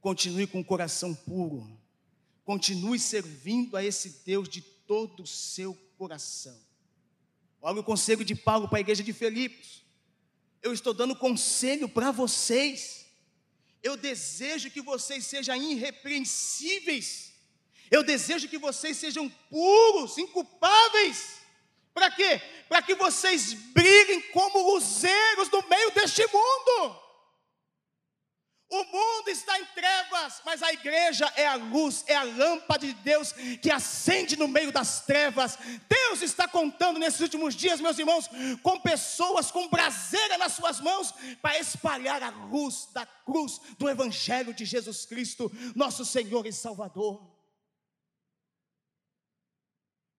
Continue 0.00 0.46
com 0.46 0.60
o 0.60 0.64
coração 0.64 1.14
puro 1.14 1.77
Continue 2.48 2.98
servindo 2.98 3.76
a 3.76 3.84
esse 3.84 4.22
Deus 4.24 4.48
de 4.48 4.62
todo 4.62 5.22
o 5.22 5.26
seu 5.26 5.74
coração. 5.98 6.58
Olha 7.60 7.80
o 7.80 7.84
conselho 7.84 8.24
de 8.24 8.34
Paulo 8.34 8.66
para 8.66 8.78
a 8.78 8.80
igreja 8.80 9.02
de 9.02 9.12
Filipos. 9.12 9.84
Eu 10.62 10.72
estou 10.72 10.94
dando 10.94 11.14
conselho 11.14 11.90
para 11.90 12.10
vocês. 12.10 13.04
Eu 13.82 13.98
desejo 13.98 14.70
que 14.70 14.80
vocês 14.80 15.26
sejam 15.26 15.56
irrepreensíveis. 15.56 17.34
Eu 17.90 18.02
desejo 18.02 18.48
que 18.48 18.56
vocês 18.56 18.96
sejam 18.96 19.28
puros, 19.50 20.16
inculpáveis. 20.16 21.40
Para 21.92 22.10
quê? 22.12 22.40
Para 22.66 22.80
que 22.80 22.94
vocês 22.94 23.52
brilhem 23.52 24.22
como 24.32 24.72
luzeiros 24.72 25.50
no 25.50 25.68
meio 25.68 25.90
deste 25.90 26.22
mundo. 26.32 26.37
O 28.78 28.84
mundo 28.84 29.28
está 29.28 29.58
em 29.58 29.64
trevas, 29.66 30.40
mas 30.44 30.62
a 30.62 30.72
igreja 30.72 31.26
é 31.34 31.48
a 31.48 31.56
luz, 31.56 32.04
é 32.06 32.14
a 32.14 32.22
lâmpada 32.22 32.86
de 32.86 32.94
Deus 32.94 33.32
que 33.60 33.72
acende 33.72 34.36
no 34.36 34.46
meio 34.46 34.70
das 34.70 35.00
trevas. 35.04 35.58
Deus 35.88 36.22
está 36.22 36.46
contando 36.46 37.00
nesses 37.00 37.18
últimos 37.18 37.56
dias, 37.56 37.80
meus 37.80 37.98
irmãos, 37.98 38.28
com 38.62 38.78
pessoas 38.78 39.50
com 39.50 39.68
braseira 39.68 40.38
nas 40.38 40.52
suas 40.52 40.78
mãos 40.78 41.12
para 41.42 41.58
espalhar 41.58 42.22
a 42.22 42.30
luz 42.30 42.86
da 42.92 43.04
cruz 43.04 43.58
do 43.76 43.88
Evangelho 43.88 44.54
de 44.54 44.64
Jesus 44.64 45.04
Cristo, 45.04 45.50
nosso 45.74 46.04
Senhor 46.04 46.46
e 46.46 46.52
Salvador. 46.52 47.20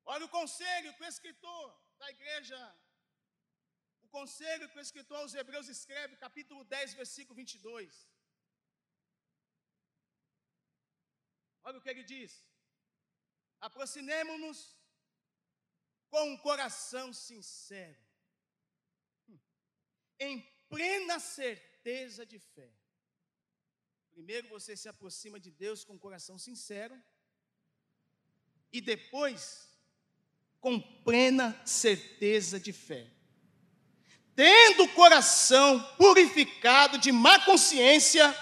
Olha 0.06 0.26
o 0.26 0.30
conselho 0.30 0.94
que 0.96 1.04
o 1.04 1.08
escritor 1.08 1.66
da 1.98 2.10
igreja, 2.10 2.60
o 4.02 4.08
conselho 4.10 4.68
que 4.68 4.78
o 4.78 4.82
escritor 4.82 5.20
aos 5.20 5.34
Hebreus 5.34 5.70
escreve, 5.70 6.18
capítulo 6.18 6.66
10, 6.66 6.96
versículo 6.96 7.38
22. 7.38 8.09
Olha 11.64 11.78
o 11.78 11.82
que 11.82 11.90
ele 11.90 12.04
diz: 12.04 12.44
aproximemo-nos 13.60 14.76
com 16.10 16.32
um 16.32 16.38
coração 16.38 17.14
sincero, 17.14 18.02
hum, 19.28 19.40
em 20.20 20.42
plena 20.68 21.20
certeza 21.20 22.26
de 22.26 22.40
fé. 22.40 22.72
Primeiro 24.12 24.50
você 24.50 24.76
se 24.76 24.90
aproxima 24.90 25.40
de 25.40 25.52
Deus 25.52 25.84
com 25.84 25.94
um 25.94 26.00
coração 26.00 26.38
sincero, 26.38 27.02
e 28.72 28.82
depois 28.82 29.70
com 30.60 30.80
plena 30.80 31.60
certeza 31.66 32.60
de 32.60 32.74
fé. 32.74 33.08
Tendo 34.36 34.84
o 34.84 34.94
coração 34.94 35.82
purificado 35.96 36.98
de 36.98 37.12
má 37.12 37.44
consciência, 37.44 38.34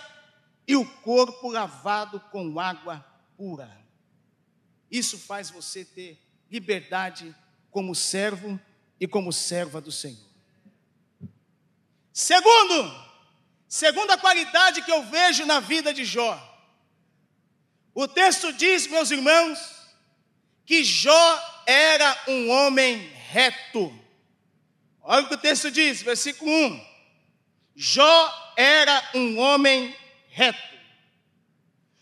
e 0.67 0.75
o 0.75 0.85
corpo 0.85 1.49
lavado 1.49 2.19
com 2.31 2.59
água 2.59 3.03
pura. 3.37 3.71
Isso 4.91 5.17
faz 5.17 5.49
você 5.49 5.85
ter 5.85 6.21
liberdade 6.51 7.33
como 7.71 7.95
servo 7.95 8.59
e 8.99 9.07
como 9.07 9.31
serva 9.31 9.79
do 9.79 9.91
Senhor. 9.91 10.27
Segundo, 12.11 13.07
segunda 13.67 14.17
qualidade 14.17 14.81
que 14.81 14.91
eu 14.91 15.03
vejo 15.03 15.45
na 15.45 15.59
vida 15.59 15.93
de 15.93 16.03
Jó. 16.03 16.35
O 17.93 18.07
texto 18.07 18.51
diz, 18.53 18.87
meus 18.87 19.11
irmãos, 19.11 19.59
que 20.65 20.83
Jó 20.83 21.63
era 21.65 22.23
um 22.27 22.49
homem 22.49 22.97
reto. 23.29 23.93
Olha 25.01 25.23
o 25.23 25.27
que 25.27 25.35
o 25.35 25.37
texto 25.37 25.71
diz, 25.71 26.01
versículo 26.01 26.51
1. 26.51 26.85
Jó 27.75 28.53
era 28.57 29.11
um 29.13 29.39
homem 29.39 29.95
reto. 30.37 30.61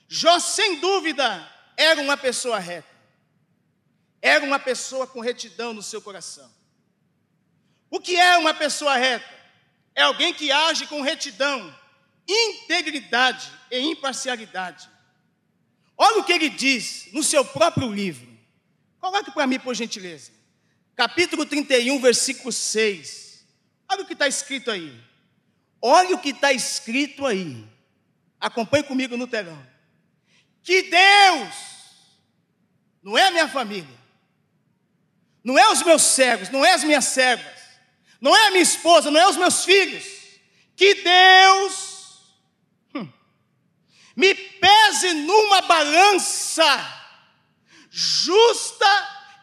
Jó, 0.09 0.39
sem 0.39 0.81
dúvida, 0.81 1.49
era 1.77 2.01
uma 2.01 2.17
pessoa 2.17 2.59
reta. 2.59 2.93
Era 4.21 4.43
uma 4.43 4.59
pessoa 4.59 5.07
com 5.07 5.21
retidão 5.21 5.73
no 5.73 5.81
seu 5.81 6.01
coração. 6.01 6.51
O 7.89 7.97
que 7.97 8.17
é 8.17 8.37
uma 8.37 8.53
pessoa 8.53 8.97
reta? 8.97 9.33
É 9.95 10.01
alguém 10.01 10.33
que 10.33 10.51
age 10.51 10.85
com 10.87 11.01
retidão, 11.01 11.73
integridade 12.27 13.49
e 13.71 13.79
imparcialidade. 13.79 14.89
Olha 15.97 16.19
o 16.19 16.23
que 16.25 16.33
ele 16.33 16.49
diz 16.49 17.07
no 17.13 17.23
seu 17.23 17.45
próprio 17.45 17.89
livro. 17.89 18.27
Coloque 18.99 19.31
para 19.31 19.47
mim, 19.47 19.59
por 19.59 19.73
gentileza. 19.73 20.31
Capítulo 20.93 21.45
31, 21.45 22.01
versículo 22.01 22.51
6. 22.51 23.45
Olha 23.89 24.01
o 24.03 24.05
que 24.05 24.13
está 24.13 24.27
escrito 24.27 24.69
aí. 24.71 24.93
Olha 25.81 26.15
o 26.15 26.19
que 26.19 26.31
está 26.31 26.51
escrito 26.51 27.25
aí. 27.25 27.74
Acompanhe 28.39 28.83
comigo 28.83 29.17
no 29.17 29.27
telão. 29.27 29.65
Que 30.63 30.83
Deus, 30.83 31.53
não 33.03 33.17
é 33.17 33.27
a 33.27 33.31
minha 33.31 33.47
família, 33.47 34.05
não 35.43 35.57
é 35.59 35.71
os 35.71 35.83
meus 35.83 36.01
servos, 36.01 36.49
não 36.49 36.65
é 36.65 36.73
as 36.73 36.83
minhas 36.83 37.05
servas, 37.05 37.61
não 38.19 38.35
é 38.35 38.47
a 38.47 38.51
minha 38.51 38.63
esposa, 38.63 39.11
não 39.11 39.19
é 39.19 39.27
os 39.27 39.37
meus 39.37 39.63
filhos. 39.63 40.03
Que 40.75 40.95
Deus 40.95 42.35
hum, 42.95 43.07
me 44.15 44.33
pese 44.33 45.13
numa 45.13 45.61
balança 45.61 47.03
justa 47.91 48.85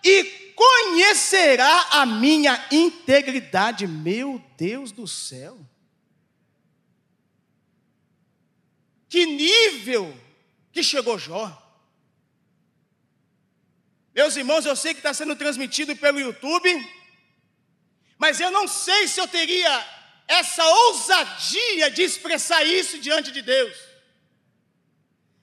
e 0.04 0.52
conhecerá 0.54 1.88
a 1.92 2.04
minha 2.04 2.66
integridade. 2.70 3.86
Meu 3.86 4.42
Deus 4.58 4.92
do 4.92 5.06
céu. 5.06 5.58
Que 9.12 9.26
nível 9.26 10.18
que 10.72 10.82
chegou 10.82 11.18
Jó. 11.18 11.44
Meus 14.14 14.34
irmãos, 14.36 14.64
eu 14.64 14.74
sei 14.74 14.94
que 14.94 15.00
está 15.00 15.12
sendo 15.12 15.36
transmitido 15.36 15.94
pelo 15.94 16.18
YouTube, 16.18 16.70
mas 18.16 18.40
eu 18.40 18.50
não 18.50 18.66
sei 18.66 19.06
se 19.06 19.20
eu 19.20 19.28
teria 19.28 19.86
essa 20.26 20.64
ousadia 20.64 21.90
de 21.90 22.02
expressar 22.02 22.64
isso 22.64 22.98
diante 23.00 23.30
de 23.30 23.42
Deus. 23.42 23.76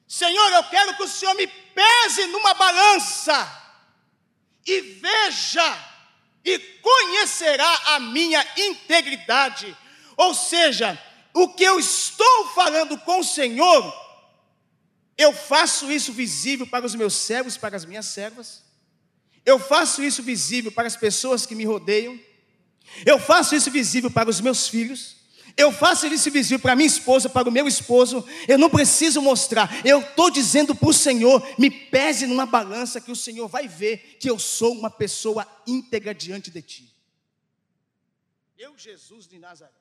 Senhor, 0.08 0.51
eu 0.53 0.63
quero 0.63 0.95
que 0.97 1.03
o 1.03 1.08
Senhor 1.08 1.36
me 1.36 1.45
pese 1.45 2.25
numa 2.25 2.55
balança 2.55 3.38
e 4.65 4.82
veja 4.82 5.91
e 6.43 6.58
conhecerá 6.58 7.71
a 7.93 7.99
minha 7.99 8.43
integridade. 8.58 9.77
Ou 10.17 10.34
seja, 10.34 10.99
o 11.33 11.49
que 11.49 11.63
eu 11.63 11.79
estou 11.79 12.47
falando 12.53 12.97
com 12.99 13.19
o 13.19 13.23
Senhor, 13.23 13.93
eu 15.17 15.33
faço 15.33 15.91
isso 15.91 16.13
visível 16.13 16.65
para 16.65 16.85
os 16.85 16.95
meus 16.95 17.13
servos, 17.13 17.57
para 17.57 17.75
as 17.75 17.85
minhas 17.85 18.05
servas. 18.05 18.63
Eu 19.45 19.59
faço 19.59 20.03
isso 20.03 20.23
visível 20.23 20.71
para 20.71 20.87
as 20.87 20.95
pessoas 20.95 21.45
que 21.45 21.55
me 21.55 21.65
rodeiam. 21.65 22.19
Eu 23.05 23.19
faço 23.19 23.55
isso 23.55 23.69
visível 23.69 24.09
para 24.09 24.29
os 24.29 24.41
meus 24.41 24.67
filhos. 24.67 25.17
Eu 25.57 25.71
faço 25.71 26.07
isso 26.07 26.31
visível 26.31 26.59
para 26.59 26.75
minha 26.75 26.87
esposa, 26.87 27.27
para 27.27 27.49
o 27.49 27.51
meu 27.51 27.67
esposo. 27.67 28.25
Eu 28.47 28.57
não 28.57 28.69
preciso 28.69 29.21
mostrar. 29.21 29.85
Eu 29.85 29.99
estou 29.99 30.31
dizendo 30.31 30.73
para 30.73 30.89
o 30.89 30.93
Senhor: 30.93 31.45
me 31.57 31.69
pese 31.69 32.25
numa 32.25 32.45
balança 32.45 33.01
que 33.01 33.11
o 33.11 33.15
Senhor 33.15 33.47
vai 33.47 33.67
ver 33.67 34.17
que 34.19 34.29
eu 34.29 34.39
sou 34.39 34.73
uma 34.73 34.89
pessoa 34.89 35.45
íntegra 35.67 36.13
diante 36.13 36.49
de 36.49 36.61
ti. 36.61 36.95
Eu, 38.57 38.77
Jesus 38.77 39.27
de 39.27 39.37
Nazaré. 39.37 39.78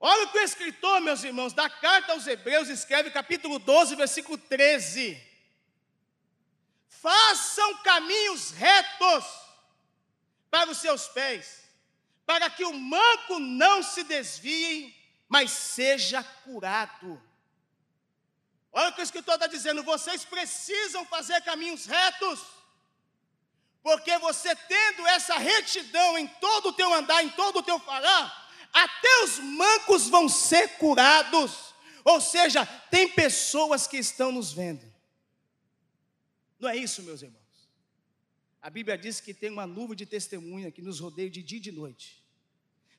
Olha 0.00 0.24
o 0.24 0.30
que 0.30 0.38
o 0.38 0.42
escritor, 0.42 1.00
meus 1.00 1.24
irmãos, 1.24 1.52
da 1.52 1.68
carta 1.68 2.12
aos 2.12 2.26
Hebreus 2.26 2.68
escreve, 2.68 3.10
capítulo 3.10 3.58
12, 3.58 3.96
versículo 3.96 4.38
13: 4.38 5.20
Façam 6.86 7.78
caminhos 7.78 8.52
retos 8.52 9.24
para 10.50 10.70
os 10.70 10.78
seus 10.78 11.08
pés, 11.08 11.64
para 12.24 12.48
que 12.48 12.64
o 12.64 12.72
manco 12.72 13.40
não 13.40 13.82
se 13.82 14.04
desvie, 14.04 14.94
mas 15.28 15.50
seja 15.50 16.22
curado. 16.22 17.20
Olha 18.72 18.90
o 18.90 18.92
que 18.92 19.00
o 19.00 19.02
escritor 19.02 19.34
está 19.34 19.48
dizendo: 19.48 19.82
vocês 19.82 20.24
precisam 20.24 21.04
fazer 21.06 21.40
caminhos 21.42 21.86
retos, 21.86 22.40
porque 23.82 24.16
você 24.18 24.54
tendo 24.54 25.04
essa 25.08 25.36
retidão 25.38 26.16
em 26.16 26.28
todo 26.28 26.68
o 26.68 26.72
teu 26.72 26.94
andar, 26.94 27.24
em 27.24 27.30
todo 27.30 27.58
o 27.58 27.62
teu 27.64 27.80
falar, 27.80 28.47
até 28.72 29.24
os 29.24 29.38
mancos 29.38 30.08
vão 30.08 30.28
ser 30.28 30.76
curados. 30.78 31.74
Ou 32.04 32.20
seja, 32.20 32.64
tem 32.90 33.08
pessoas 33.08 33.86
que 33.86 33.96
estão 33.96 34.32
nos 34.32 34.52
vendo. 34.52 34.84
Não 36.58 36.68
é 36.68 36.76
isso, 36.76 37.02
meus 37.02 37.22
irmãos? 37.22 37.38
A 38.60 38.70
Bíblia 38.70 38.98
diz 38.98 39.20
que 39.20 39.32
tem 39.32 39.50
uma 39.50 39.66
nuvem 39.66 39.96
de 39.96 40.06
testemunha 40.06 40.70
que 40.70 40.82
nos 40.82 41.00
rodeia 41.00 41.30
de 41.30 41.42
dia 41.42 41.58
e 41.58 41.62
de 41.62 41.72
noite. 41.72 42.24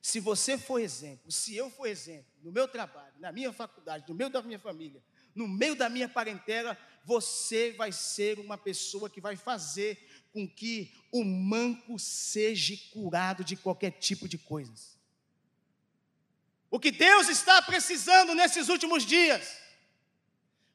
Se 0.00 0.18
você 0.18 0.56
for 0.56 0.78
exemplo, 0.78 1.30
se 1.30 1.54
eu 1.54 1.70
for 1.70 1.86
exemplo, 1.86 2.32
no 2.42 2.50
meu 2.50 2.66
trabalho, 2.66 3.12
na 3.18 3.30
minha 3.30 3.52
faculdade, 3.52 4.06
no 4.08 4.14
meio 4.14 4.30
da 4.30 4.42
minha 4.42 4.58
família, 4.58 5.02
no 5.34 5.46
meio 5.46 5.76
da 5.76 5.88
minha 5.88 6.08
parentela, 6.08 6.76
você 7.04 7.72
vai 7.72 7.92
ser 7.92 8.38
uma 8.38 8.56
pessoa 8.56 9.10
que 9.10 9.20
vai 9.20 9.36
fazer 9.36 9.98
com 10.32 10.48
que 10.48 10.92
o 11.12 11.24
manco 11.24 11.98
seja 11.98 12.74
curado 12.92 13.44
de 13.44 13.56
qualquer 13.56 13.90
tipo 13.90 14.26
de 14.28 14.38
coisas. 14.38 14.98
O 16.70 16.78
que 16.78 16.92
Deus 16.92 17.28
está 17.28 17.60
precisando 17.60 18.34
nesses 18.34 18.68
últimos 18.68 19.04
dias, 19.04 19.58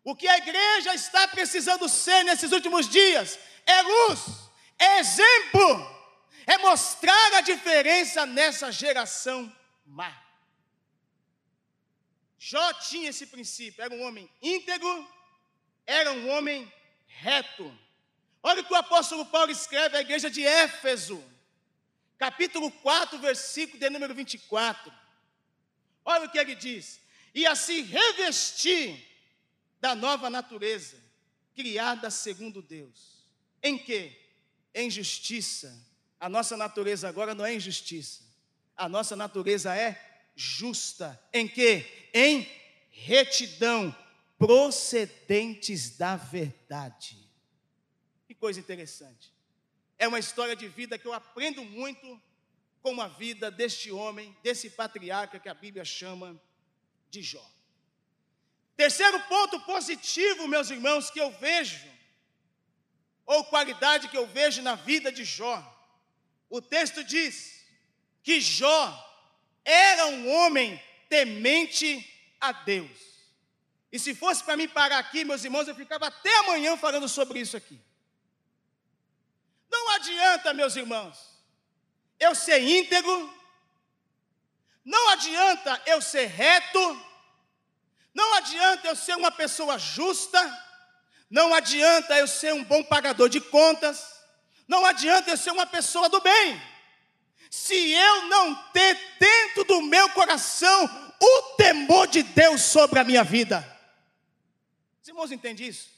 o 0.03 0.15
que 0.15 0.27
a 0.27 0.37
igreja 0.37 0.93
está 0.93 1.27
precisando 1.27 1.87
ser 1.87 2.23
nesses 2.23 2.51
últimos 2.51 2.89
dias, 2.89 3.39
é 3.65 3.81
luz, 3.81 4.19
é 4.77 4.99
exemplo, 4.99 5.95
é 6.45 6.57
mostrar 6.57 7.33
a 7.35 7.41
diferença 7.41 8.25
nessa 8.25 8.71
geração 8.71 9.51
má. 9.85 10.13
Jó 12.37 12.73
tinha 12.73 13.09
esse 13.09 13.25
princípio, 13.27 13.81
era 13.81 13.93
um 13.93 14.03
homem 14.03 14.29
íntegro, 14.41 15.07
era 15.87 16.11
um 16.11 16.29
homem 16.29 16.71
reto. 17.07 17.75
Olha 18.43 18.61
o 18.61 18.65
que 18.65 18.73
o 18.73 18.77
apóstolo 18.77 19.25
Paulo 19.25 19.49
escreve 19.49 19.97
à 19.97 20.01
igreja 20.01 20.29
de 20.29 20.45
Éfeso, 20.45 21.23
capítulo 22.17 22.69
4, 22.69 23.17
versículo 23.17 23.79
de 23.79 23.89
número 23.89 24.13
24. 24.13 25.04
Olha 26.05 26.25
o 26.25 26.29
que 26.29 26.37
ele 26.37 26.55
diz: 26.55 26.99
E 27.33 27.45
assim 27.47 27.81
revestir 27.81 29.03
da 29.81 29.95
nova 29.95 30.29
natureza, 30.29 30.97
criada 31.55 32.09
segundo 32.11 32.61
Deus. 32.61 33.25
Em 33.61 33.77
que? 33.77 34.15
Em 34.73 34.89
justiça. 34.89 35.75
A 36.19 36.29
nossa 36.29 36.55
natureza 36.55 37.09
agora 37.09 37.33
não 37.33 37.45
é 37.45 37.55
injustiça. 37.55 38.23
A 38.77 38.87
nossa 38.87 39.15
natureza 39.15 39.75
é 39.75 39.99
justa. 40.35 41.19
Em 41.33 41.47
que? 41.47 41.85
Em 42.13 42.47
retidão, 42.91 43.95
procedentes 44.37 45.97
da 45.97 46.15
verdade. 46.15 47.17
Que 48.27 48.35
coisa 48.35 48.59
interessante. 48.59 49.33
É 49.97 50.07
uma 50.07 50.19
história 50.19 50.55
de 50.55 50.67
vida 50.67 50.97
que 50.97 51.07
eu 51.07 51.13
aprendo 51.13 51.63
muito 51.63 52.21
com 52.85 53.01
a 53.01 53.07
vida 53.07 53.49
deste 53.49 53.91
homem, 53.91 54.37
desse 54.43 54.69
patriarca 54.69 55.39
que 55.39 55.49
a 55.49 55.55
Bíblia 55.55 55.83
chama 55.83 56.39
de 57.09 57.23
Jó. 57.23 57.43
Terceiro 58.77 59.19
ponto 59.21 59.59
positivo, 59.61 60.47
meus 60.47 60.69
irmãos, 60.69 61.09
que 61.09 61.19
eu 61.19 61.31
vejo, 61.31 61.89
ou 63.25 63.43
qualidade 63.45 64.07
que 64.07 64.15
eu 64.15 64.27
vejo 64.27 64.61
na 64.61 64.75
vida 64.75 65.11
de 65.11 65.25
Jó. 65.25 65.57
O 66.47 66.61
texto 66.61 67.03
diz 67.03 67.65
que 68.21 68.39
Jó 68.39 68.83
era 69.63 70.05
um 70.05 70.31
homem 70.31 70.79
temente 71.09 71.89
a 72.39 72.51
Deus. 72.51 72.99
E 73.91 73.97
se 73.97 74.13
fosse 74.13 74.43
para 74.43 74.55
mim 74.55 74.67
parar 74.67 74.99
aqui, 74.99 75.25
meus 75.25 75.43
irmãos, 75.43 75.67
eu 75.67 75.73
ficava 75.73 76.05
até 76.05 76.37
amanhã 76.41 76.77
falando 76.77 77.09
sobre 77.09 77.39
isso 77.39 77.57
aqui. 77.57 77.81
Não 79.71 79.89
adianta, 79.89 80.53
meus 80.53 80.75
irmãos, 80.75 81.34
eu 82.19 82.33
ser 82.33 82.61
íntegro, 82.61 83.33
não 84.83 85.09
adianta 85.09 85.81
eu 85.85 86.01
ser 86.01 86.27
reto, 86.27 87.05
não 88.13 88.33
adianta 88.35 88.87
eu 88.87 88.95
ser 88.95 89.15
uma 89.15 89.31
pessoa 89.31 89.77
justa, 89.77 90.39
não 91.29 91.53
adianta 91.53 92.17
eu 92.17 92.27
ser 92.27 92.53
um 92.53 92.63
bom 92.63 92.83
pagador 92.83 93.29
de 93.29 93.41
contas, 93.41 94.15
não 94.67 94.85
adianta 94.85 95.31
eu 95.31 95.37
ser 95.37 95.51
uma 95.51 95.65
pessoa 95.65 96.07
do 96.09 96.21
bem 96.21 96.75
se 97.55 97.91
eu 97.91 98.27
não 98.27 98.53
ter 98.71 98.99
dentro 99.17 99.63
do 99.63 99.81
meu 99.81 100.09
coração 100.09 101.13
o 101.21 101.41
temor 101.55 102.05
de 102.05 102.21
Deus 102.21 102.61
sobre 102.61 102.99
a 102.99 103.03
minha 103.03 103.23
vida. 103.23 103.65
Os 105.01 105.07
irmãos 105.07 105.31
entendem 105.31 105.67
isso? 105.67 105.89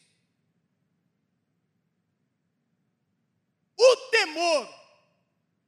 O 3.75 3.95
temor 4.11 4.69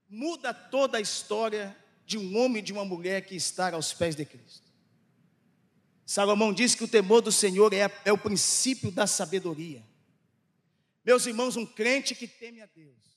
muda 0.09 0.53
toda 0.53 0.97
a 0.97 1.01
história 1.01 1.75
de 2.05 2.17
um 2.17 2.37
homem 2.37 2.59
e 2.59 2.65
de 2.65 2.73
uma 2.73 2.83
mulher 2.83 3.25
que 3.25 3.35
está 3.35 3.73
aos 3.73 3.93
pés 3.93 4.15
de 4.15 4.25
Cristo. 4.25 4.67
Salomão 6.05 6.51
diz 6.51 6.73
que 6.73 6.83
o 6.83 6.87
temor 6.87 7.21
do 7.21 7.31
Senhor 7.31 7.71
é, 7.73 7.81
é 8.03 8.11
o 8.11 8.17
princípio 8.17 8.91
da 8.91 9.05
sabedoria. 9.05 9.85
Meus 11.05 11.25
irmãos, 11.25 11.55
um 11.55 11.65
crente 11.65 12.15
que 12.15 12.27
teme 12.27 12.61
a 12.61 12.65
Deus 12.65 13.09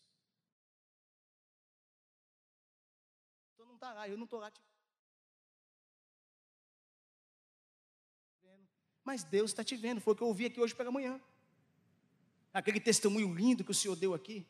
está 3.82 3.92
lá, 3.92 4.08
eu 4.08 4.16
não 4.16 4.24
estou 4.24 4.38
lá 4.38 4.48
te 4.48 4.60
vendo. 8.40 8.68
Mas 9.02 9.24
Deus 9.24 9.50
está 9.50 9.64
te 9.64 9.74
vendo, 9.74 10.00
foi 10.00 10.12
o 10.12 10.16
que 10.16 10.22
eu 10.22 10.28
ouvi 10.28 10.46
aqui 10.46 10.60
hoje 10.60 10.72
pela 10.72 10.92
manhã. 10.92 11.20
Aquele 12.54 12.78
testemunho 12.78 13.34
lindo 13.34 13.64
que 13.64 13.72
o 13.72 13.74
Senhor 13.74 13.96
deu 13.96 14.14
aqui, 14.14 14.46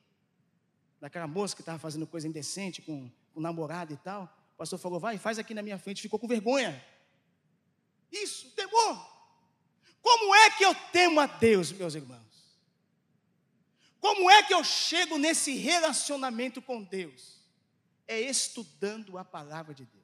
daquela 1.03 1.27
moça 1.27 1.55
que 1.55 1.61
estava 1.61 1.79
fazendo 1.79 2.07
coisa 2.07 2.27
indecente 2.27 2.81
com, 2.81 3.11
o 3.35 3.41
namorado 3.41 3.93
e 3.93 3.97
tal. 3.99 4.25
O 4.55 4.57
pastor 4.57 4.79
falou, 4.79 4.99
vai, 4.99 5.19
faz 5.19 5.39
aqui 5.39 5.53
na 5.53 5.61
minha 5.61 5.79
frente, 5.79 6.01
ficou 6.01 6.19
com 6.19 6.27
vergonha. 6.27 6.83
Isso, 8.11 8.49
temor. 8.53 9.13
Como 10.01 10.35
é 10.35 10.51
que 10.51 10.65
eu 10.65 10.75
temo 10.91 11.21
a 11.21 11.27
Deus, 11.27 11.71
meus 11.73 11.95
irmãos? 11.95 12.57
Como 14.01 14.31
é 14.31 14.43
que 14.43 14.55
eu 14.55 14.65
chego 14.65 15.19
nesse 15.19 15.53
relacionamento 15.53 16.63
com 16.63 16.83
Deus? 16.83 17.43
é 18.13 18.21
estudando 18.21 19.17
a 19.19 19.25
palavra 19.25 19.75
de 19.75 19.85
Deus. 19.85 20.03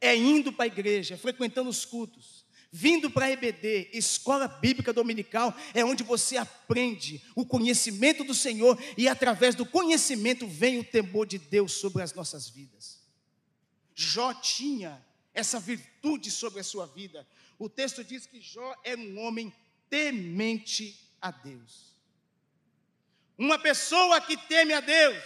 É 0.00 0.16
indo 0.16 0.52
para 0.52 0.64
a 0.64 0.66
igreja, 0.66 1.16
frequentando 1.16 1.70
os 1.70 1.84
cultos, 1.84 2.43
vindo 2.76 3.08
para 3.08 3.26
a 3.26 3.30
EBD, 3.30 3.90
escola 3.92 4.48
bíblica 4.48 4.92
dominical, 4.92 5.56
é 5.72 5.84
onde 5.84 6.02
você 6.02 6.36
aprende 6.36 7.22
o 7.36 7.46
conhecimento 7.46 8.24
do 8.24 8.34
Senhor 8.34 8.76
e 8.98 9.06
através 9.06 9.54
do 9.54 9.64
conhecimento 9.64 10.44
vem 10.44 10.80
o 10.80 10.84
temor 10.84 11.24
de 11.24 11.38
Deus 11.38 11.74
sobre 11.74 12.02
as 12.02 12.12
nossas 12.12 12.48
vidas. 12.48 12.98
Jó 13.94 14.34
tinha 14.34 15.00
essa 15.32 15.60
virtude 15.60 16.32
sobre 16.32 16.58
a 16.58 16.64
sua 16.64 16.84
vida. 16.84 17.24
O 17.60 17.68
texto 17.68 18.02
diz 18.02 18.26
que 18.26 18.40
Jó 18.40 18.74
era 18.82 19.00
um 19.00 19.20
homem 19.20 19.54
temente 19.88 20.98
a 21.22 21.30
Deus. 21.30 21.94
Uma 23.38 23.56
pessoa 23.56 24.20
que 24.20 24.36
teme 24.36 24.72
a 24.72 24.80
Deus 24.80 25.22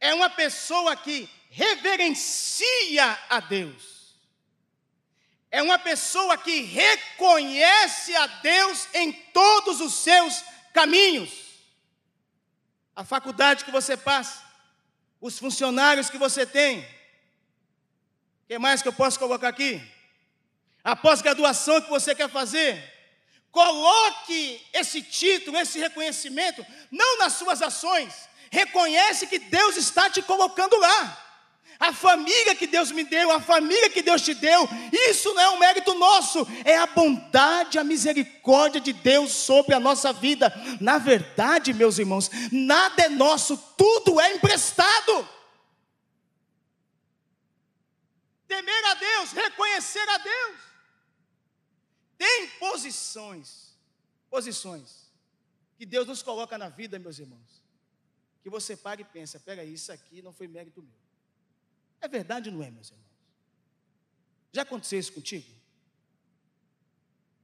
é 0.00 0.14
uma 0.14 0.30
pessoa 0.30 0.96
que 0.96 1.28
reverencia 1.50 3.18
a 3.28 3.38
Deus. 3.38 3.95
É 5.56 5.62
uma 5.62 5.78
pessoa 5.78 6.36
que 6.36 6.60
reconhece 6.60 8.14
a 8.14 8.26
Deus 8.26 8.86
em 8.92 9.10
todos 9.10 9.80
os 9.80 9.94
seus 9.94 10.44
caminhos. 10.74 11.30
A 12.94 13.02
faculdade 13.02 13.64
que 13.64 13.70
você 13.70 13.96
passa, 13.96 14.44
os 15.18 15.38
funcionários 15.38 16.10
que 16.10 16.18
você 16.18 16.44
tem. 16.44 16.80
O 16.80 18.48
que 18.48 18.58
mais 18.58 18.82
que 18.82 18.88
eu 18.88 18.92
posso 18.92 19.18
colocar 19.18 19.48
aqui? 19.48 19.80
A 20.84 20.94
pós-graduação 20.94 21.80
que 21.80 21.88
você 21.88 22.14
quer 22.14 22.28
fazer. 22.28 22.74
Coloque 23.50 24.62
esse 24.74 25.00
título, 25.00 25.56
esse 25.56 25.78
reconhecimento, 25.78 26.66
não 26.90 27.16
nas 27.16 27.32
suas 27.32 27.62
ações, 27.62 28.28
reconhece 28.50 29.26
que 29.26 29.38
Deus 29.38 29.78
está 29.78 30.10
te 30.10 30.20
colocando 30.20 30.76
lá. 30.78 31.25
A 31.78 31.92
família 31.92 32.54
que 32.54 32.66
Deus 32.66 32.90
me 32.90 33.04
deu, 33.04 33.30
a 33.30 33.40
família 33.40 33.90
que 33.90 34.02
Deus 34.02 34.22
te 34.22 34.34
deu, 34.34 34.68
isso 35.08 35.32
não 35.34 35.42
é 35.42 35.50
um 35.50 35.58
mérito 35.58 35.94
nosso, 35.94 36.46
é 36.64 36.76
a 36.76 36.86
bondade, 36.86 37.78
a 37.78 37.84
misericórdia 37.84 38.80
de 38.80 38.92
Deus 38.92 39.32
sobre 39.32 39.74
a 39.74 39.80
nossa 39.80 40.12
vida. 40.12 40.52
Na 40.80 40.98
verdade, 40.98 41.72
meus 41.72 41.98
irmãos, 41.98 42.30
nada 42.50 43.04
é 43.04 43.08
nosso, 43.08 43.56
tudo 43.76 44.20
é 44.20 44.34
emprestado. 44.34 45.28
Temer 48.48 48.84
a 48.86 48.94
Deus, 48.94 49.32
reconhecer 49.32 50.08
a 50.08 50.18
Deus. 50.18 50.56
Tem 52.16 52.48
posições, 52.58 53.76
posições 54.30 55.10
que 55.76 55.84
Deus 55.84 56.06
nos 56.06 56.22
coloca 56.22 56.56
na 56.56 56.68
vida, 56.68 56.98
meus 56.98 57.18
irmãos 57.18 57.66
que 58.46 58.50
você 58.50 58.76
para 58.76 59.00
e 59.00 59.04
pensa: 59.04 59.40
peraí, 59.40 59.74
isso 59.74 59.90
aqui 59.90 60.22
não 60.22 60.32
foi 60.32 60.46
mérito 60.46 60.80
meu. 60.80 60.95
É 62.00 62.08
verdade 62.08 62.48
ou 62.48 62.56
não 62.56 62.62
é, 62.62 62.70
meus 62.70 62.90
irmãos? 62.90 63.06
Já 64.52 64.62
aconteceu 64.62 64.98
isso 64.98 65.12
contigo? 65.12 65.46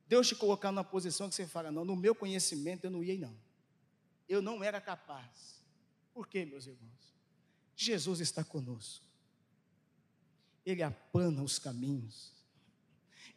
Deus 0.08 0.28
te 0.28 0.34
colocar 0.34 0.70
numa 0.70 0.84
posição 0.84 1.28
que 1.28 1.34
você 1.34 1.46
fala: 1.46 1.70
não, 1.70 1.84
no 1.84 1.96
meu 1.96 2.14
conhecimento 2.14 2.84
eu 2.84 2.90
não 2.90 3.02
ia, 3.02 3.18
não. 3.18 3.36
Eu 4.28 4.40
não 4.40 4.62
era 4.62 4.80
capaz. 4.80 5.62
Por 6.12 6.28
quê, 6.28 6.44
meus 6.44 6.66
irmãos? 6.66 7.14
Jesus 7.74 8.20
está 8.20 8.44
conosco. 8.44 9.04
Ele 10.64 10.82
aplana 10.82 11.42
os 11.42 11.58
caminhos. 11.58 12.32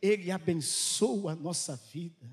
Ele 0.01 0.30
abençoa 0.30 1.32
a 1.32 1.36
nossa 1.36 1.75
vida. 1.75 2.30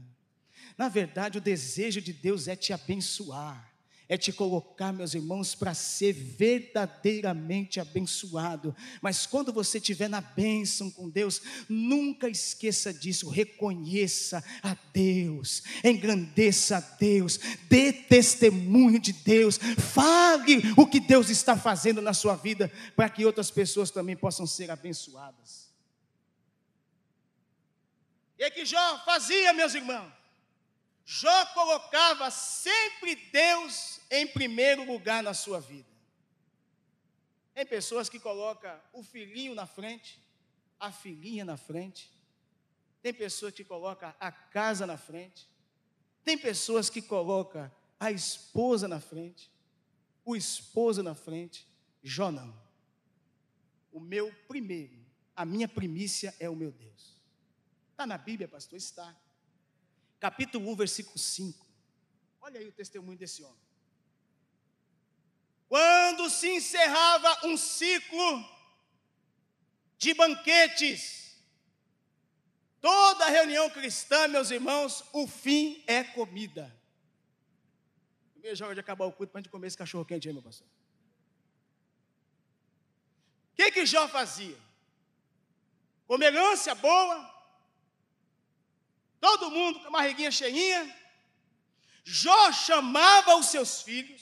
Na 0.77 0.89
verdade, 0.89 1.39
o 1.39 1.41
desejo 1.41 2.01
de 2.01 2.13
Deus 2.13 2.49
é 2.49 2.57
te 2.57 2.73
abençoar 2.73 3.72
é 4.13 4.19
te 4.19 4.31
colocar, 4.31 4.93
meus 4.93 5.15
irmãos, 5.15 5.55
para 5.55 5.73
ser 5.73 6.13
verdadeiramente 6.13 7.81
abençoado. 7.81 8.77
Mas 9.01 9.25
quando 9.25 9.51
você 9.55 9.79
estiver 9.79 10.07
na 10.07 10.21
bênção 10.21 10.91
com 10.91 11.09
Deus, 11.09 11.41
nunca 11.67 12.29
esqueça 12.29 12.93
disso, 12.93 13.31
reconheça 13.31 14.45
a 14.63 14.77
Deus, 14.93 15.63
engrandeça 15.83 16.77
a 16.77 16.81
Deus, 16.81 17.41
dê 17.71 17.91
testemunho 17.91 19.01
de 19.01 19.15
Deus, 19.15 19.57
fale 19.57 20.61
o 20.77 20.87
que 20.87 21.01
Deus 21.01 21.31
está 21.31 21.57
fazendo 21.57 22.03
na 22.03 22.13
sua 22.13 22.37
vida, 22.37 22.71
para 22.95 23.09
que 23.09 23.25
outras 23.25 23.51
pessoas 23.51 23.91
também 23.91 24.15
possam 24.15 24.47
ser 24.47 24.71
abençoadas. 24.71 25.73
E 28.39 28.45
é 28.45 28.51
que 28.51 28.67
Jó 28.67 29.03
fazia, 29.07 29.55
meus 29.55 29.73
irmãos? 29.75 30.22
Jó 31.05 31.47
colocava 31.47 32.31
sempre 32.31 33.17
Deus 33.17 34.01
em 34.11 34.27
primeiro 34.27 34.85
lugar 34.85 35.23
na 35.23 35.35
sua 35.35 35.61
vida. 35.61 35.91
Tem 37.55 37.67
pessoas 37.67 38.09
que 38.09 38.19
colocam 38.19 38.81
o 38.93 39.03
filhinho 39.03 39.55
na 39.55 39.67
frente, 39.67 40.19
a 40.79 40.91
filhinha 40.91 41.45
na 41.45 41.57
frente, 41.57 42.11
tem 43.03 43.13
pessoas 43.13 43.53
que 43.53 43.65
colocam 43.65 44.15
a 44.19 44.33
casa 44.33 44.87
na 44.87 44.97
frente, 44.97 45.49
tem 46.25 46.39
pessoas 46.39 46.89
que 46.89 47.03
colocam 47.03 47.71
a 47.99 48.11
esposa 48.11 48.89
na 48.89 49.01
frente, 49.01 49.51
o 50.25 50.37
esposo 50.37 51.03
na 51.03 51.15
frente, 51.15 51.67
Jó 52.03 52.31
não. 52.31 52.57
O 53.93 54.01
meu 54.01 54.33
primeiro, 54.49 54.99
a 55.37 55.45
minha 55.45 55.69
primícia 55.69 56.35
é 56.41 56.49
o 56.49 56.57
meu 56.57 56.73
Deus. 56.73 57.21
Está 57.91 58.07
na 58.07 58.17
Bíblia, 58.17 58.49
pastor? 58.49 58.77
Está. 58.77 59.15
Capítulo 60.23 60.71
1, 60.71 60.77
versículo 60.77 61.19
5. 61.19 61.67
Olha 62.43 62.61
aí 62.61 62.69
o 62.69 62.73
testemunho 62.73 63.19
desse 63.19 63.43
homem. 63.43 63.59
Quando 65.69 66.31
se 66.31 66.49
encerrava 66.49 67.49
um 67.49 67.57
ciclo 67.57 68.49
de 69.99 70.15
banquetes, 70.15 71.37
toda 72.81 73.31
reunião 73.31 73.69
cristã, 73.71 74.29
meus 74.29 74.53
irmãos, 74.53 75.03
o 75.13 75.27
fim 75.27 75.83
é 75.89 76.05
comida. 76.05 76.73
Primeiro 78.35 78.57
jogo 78.57 78.75
de 78.75 78.81
acabar 78.81 79.07
o 79.07 79.13
culto 79.13 79.33
para 79.33 79.41
a 79.41 79.43
gente 79.43 79.51
comer 79.51 79.67
esse 79.67 79.77
cachorro 79.77 80.05
quente 80.05 80.29
aí, 80.29 80.33
meu 80.33 80.43
pastor. 80.43 80.69
O 83.51 83.57
que 83.57 83.73
que 83.73 83.85
Jó 83.85 84.07
fazia? 84.07 84.57
Herança 86.09 86.77
boa, 86.77 87.42
todo 89.23 89.51
mundo 89.53 89.81
com 89.81 89.87
a 89.87 89.93
barriguinha 89.93 90.31
cheinha. 90.33 90.95
Jó 92.03 92.51
chamava 92.51 93.37
os 93.37 93.47
seus 93.47 93.81
filhos, 93.81 94.21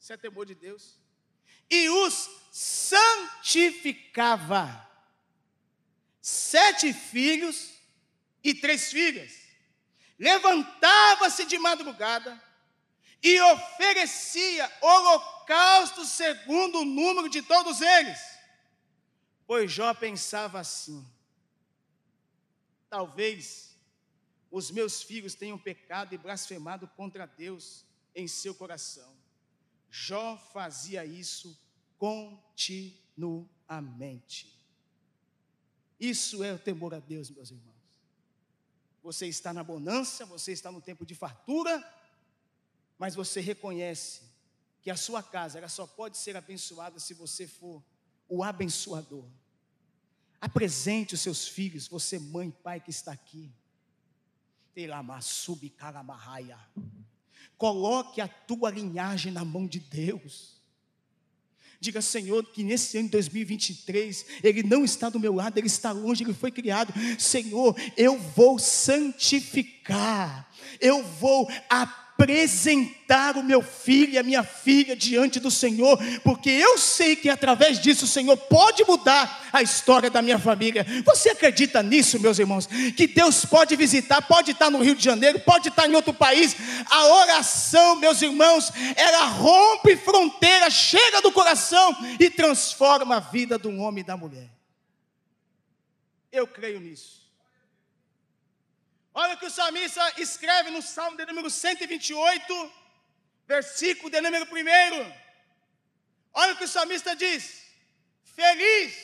isso 0.00 0.10
é 0.14 0.16
temor 0.16 0.46
de 0.46 0.54
Deus, 0.54 0.98
e 1.70 1.90
os 1.90 2.30
santificava. 2.50 4.10
Sete 6.22 6.94
filhos 6.94 7.74
e 8.42 8.54
três 8.54 8.90
filhas. 8.90 9.34
Levantava-se 10.18 11.44
de 11.44 11.58
madrugada 11.58 12.42
e 13.22 13.38
oferecia 13.40 14.72
holocausto 14.80 16.06
segundo 16.06 16.78
o 16.80 16.84
número 16.86 17.28
de 17.28 17.42
todos 17.42 17.82
eles. 17.82 18.18
Pois 19.46 19.70
Jó 19.70 19.92
pensava 19.92 20.60
assim: 20.60 21.06
talvez 22.88 23.71
os 24.52 24.70
meus 24.70 25.02
filhos 25.02 25.34
tenham 25.34 25.58
pecado 25.58 26.14
e 26.14 26.18
blasfemado 26.18 26.86
contra 26.88 27.24
Deus 27.24 27.86
em 28.14 28.28
seu 28.28 28.54
coração. 28.54 29.16
Jó 29.90 30.36
fazia 30.52 31.06
isso 31.06 31.58
continuamente. 31.96 34.54
Isso 35.98 36.44
é 36.44 36.52
o 36.52 36.58
temor 36.58 36.92
a 36.92 36.98
Deus, 36.98 37.30
meus 37.30 37.50
irmãos. 37.50 37.72
Você 39.02 39.26
está 39.26 39.54
na 39.54 39.64
bonança, 39.64 40.26
você 40.26 40.52
está 40.52 40.70
no 40.70 40.82
tempo 40.82 41.06
de 41.06 41.14
fartura, 41.14 41.82
mas 42.98 43.14
você 43.14 43.40
reconhece 43.40 44.20
que 44.82 44.90
a 44.90 44.96
sua 44.96 45.22
casa 45.22 45.56
ela 45.56 45.70
só 45.70 45.86
pode 45.86 46.18
ser 46.18 46.36
abençoada 46.36 47.00
se 47.00 47.14
você 47.14 47.46
for 47.46 47.82
o 48.28 48.44
abençoador. 48.44 49.24
Apresente 50.38 51.14
os 51.14 51.22
seus 51.22 51.48
filhos, 51.48 51.88
você 51.88 52.18
mãe 52.18 52.50
pai 52.50 52.80
que 52.80 52.90
está 52.90 53.12
aqui. 53.12 53.50
Coloque 57.56 58.20
a 58.20 58.28
tua 58.28 58.70
linhagem 58.70 59.32
na 59.32 59.44
mão 59.44 59.66
de 59.66 59.78
Deus. 59.78 60.60
Diga, 61.78 62.00
Senhor, 62.00 62.44
que 62.44 62.62
nesse 62.62 62.96
ano 62.96 63.06
de 63.06 63.12
2023, 63.12 64.26
Ele 64.44 64.62
não 64.62 64.84
está 64.84 65.08
do 65.08 65.18
meu 65.18 65.34
lado, 65.34 65.58
Ele 65.58 65.66
está 65.66 65.90
longe, 65.90 66.22
Ele 66.22 66.32
foi 66.32 66.52
criado. 66.52 66.92
Senhor, 67.18 67.74
eu 67.96 68.18
vou 68.18 68.58
santificar, 68.58 70.48
eu 70.80 71.02
vou 71.02 71.48
apresentar 71.68 72.11
apresentar 72.22 73.36
o 73.36 73.42
meu 73.42 73.60
filho 73.62 74.14
e 74.14 74.18
a 74.18 74.22
minha 74.22 74.44
filha 74.44 74.94
diante 74.94 75.40
do 75.40 75.50
Senhor, 75.50 75.98
porque 76.22 76.48
eu 76.48 76.78
sei 76.78 77.16
que 77.16 77.28
através 77.28 77.80
disso 77.80 78.04
o 78.04 78.08
Senhor 78.08 78.36
pode 78.36 78.84
mudar 78.84 79.48
a 79.52 79.60
história 79.60 80.08
da 80.08 80.22
minha 80.22 80.38
família. 80.38 80.86
Você 81.04 81.30
acredita 81.30 81.82
nisso, 81.82 82.20
meus 82.20 82.38
irmãos? 82.38 82.66
Que 82.96 83.06
Deus 83.06 83.44
pode 83.44 83.74
visitar, 83.74 84.22
pode 84.22 84.52
estar 84.52 84.70
no 84.70 84.82
Rio 84.82 84.94
de 84.94 85.04
Janeiro, 85.04 85.40
pode 85.40 85.68
estar 85.68 85.88
em 85.88 85.94
outro 85.94 86.14
país. 86.14 86.56
A 86.88 87.06
oração, 87.06 87.96
meus 87.96 88.22
irmãos, 88.22 88.72
ela 88.96 89.26
rompe 89.26 89.96
fronteira, 89.96 90.70
chega 90.70 91.20
do 91.20 91.32
coração 91.32 91.96
e 92.20 92.30
transforma 92.30 93.16
a 93.16 93.20
vida 93.20 93.58
do 93.58 93.70
homem 93.78 94.02
e 94.02 94.06
da 94.06 94.16
mulher. 94.16 94.48
Eu 96.30 96.46
creio 96.46 96.80
nisso. 96.80 97.21
Olha 99.14 99.34
o 99.34 99.36
que 99.36 99.46
o 99.46 99.50
salmista 99.50 100.14
escreve 100.16 100.70
no 100.70 100.80
Salmo 100.80 101.16
de 101.18 101.26
número 101.26 101.50
128, 101.50 102.72
versículo 103.46 104.10
de 104.10 104.20
número 104.20 104.46
1. 104.46 105.12
Olha 106.32 106.54
o 106.54 106.56
que 106.56 106.64
o 106.64 106.68
salmista 106.68 107.14
diz: 107.14 107.62
Feliz 108.24 108.94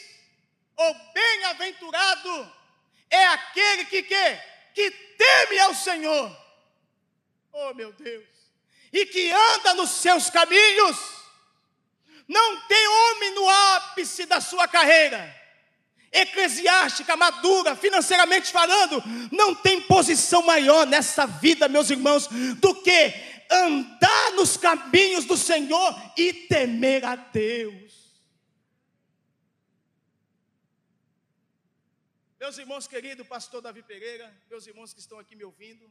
ou 0.77 0.95
bem-aventurado 1.13 2.53
é 3.11 3.27
aquele 3.27 3.85
que, 3.85 4.03
que 4.03 4.91
teme 4.91 5.59
ao 5.61 5.75
Senhor. 5.75 6.37
Oh, 7.53 7.75
meu 7.75 7.93
Deus! 7.93 8.27
E 8.91 9.05
que 9.05 9.31
anda 9.31 9.75
nos 9.75 9.91
seus 9.91 10.31
caminhos. 10.31 10.97
Não 12.27 12.67
tem 12.67 12.89
homem 12.89 13.31
no 13.35 13.49
ápice 13.49 14.25
da 14.27 14.41
sua 14.41 14.67
carreira 14.69 15.38
eclesiástica, 16.13 17.17
madura, 17.17 17.77
financeiramente 17.77 18.51
falando, 18.51 19.03
não 19.31 19.55
tem 19.55 19.81
posição 19.83 20.43
maior 20.43 20.87
nessa 20.87 21.27
vida, 21.27 21.69
meus 21.69 21.91
irmãos, 21.91 22.29
do 22.61 22.75
que 22.83 23.15
andar 23.51 24.33
nos 24.33 24.57
caminhos 24.57 25.25
do 25.25 25.37
Senhor 25.37 25.95
e 26.17 26.33
temer 26.33 27.05
a 27.05 27.17
Deus. 27.17 27.89
Meus 32.39 32.57
irmãos 32.57 32.87
queridos, 32.87 33.27
pastor 33.27 33.61
Davi 33.61 33.83
Pereira, 33.83 34.33
meus 34.49 34.67
irmãos 34.67 34.93
que 34.93 35.01
estão 35.01 35.19
aqui 35.19 35.35
me 35.35 35.45
ouvindo, 35.45 35.91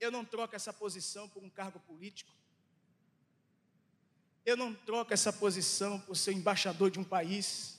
eu 0.00 0.10
não 0.10 0.24
troco 0.24 0.54
essa 0.54 0.72
posição 0.72 1.28
por 1.28 1.42
um 1.42 1.48
cargo 1.48 1.78
político. 1.80 2.32
Eu 4.44 4.56
não 4.56 4.74
troco 4.74 5.14
essa 5.14 5.32
posição 5.32 5.98
por 6.00 6.16
ser 6.16 6.32
embaixador 6.32 6.90
de 6.90 6.98
um 6.98 7.04
país. 7.04 7.73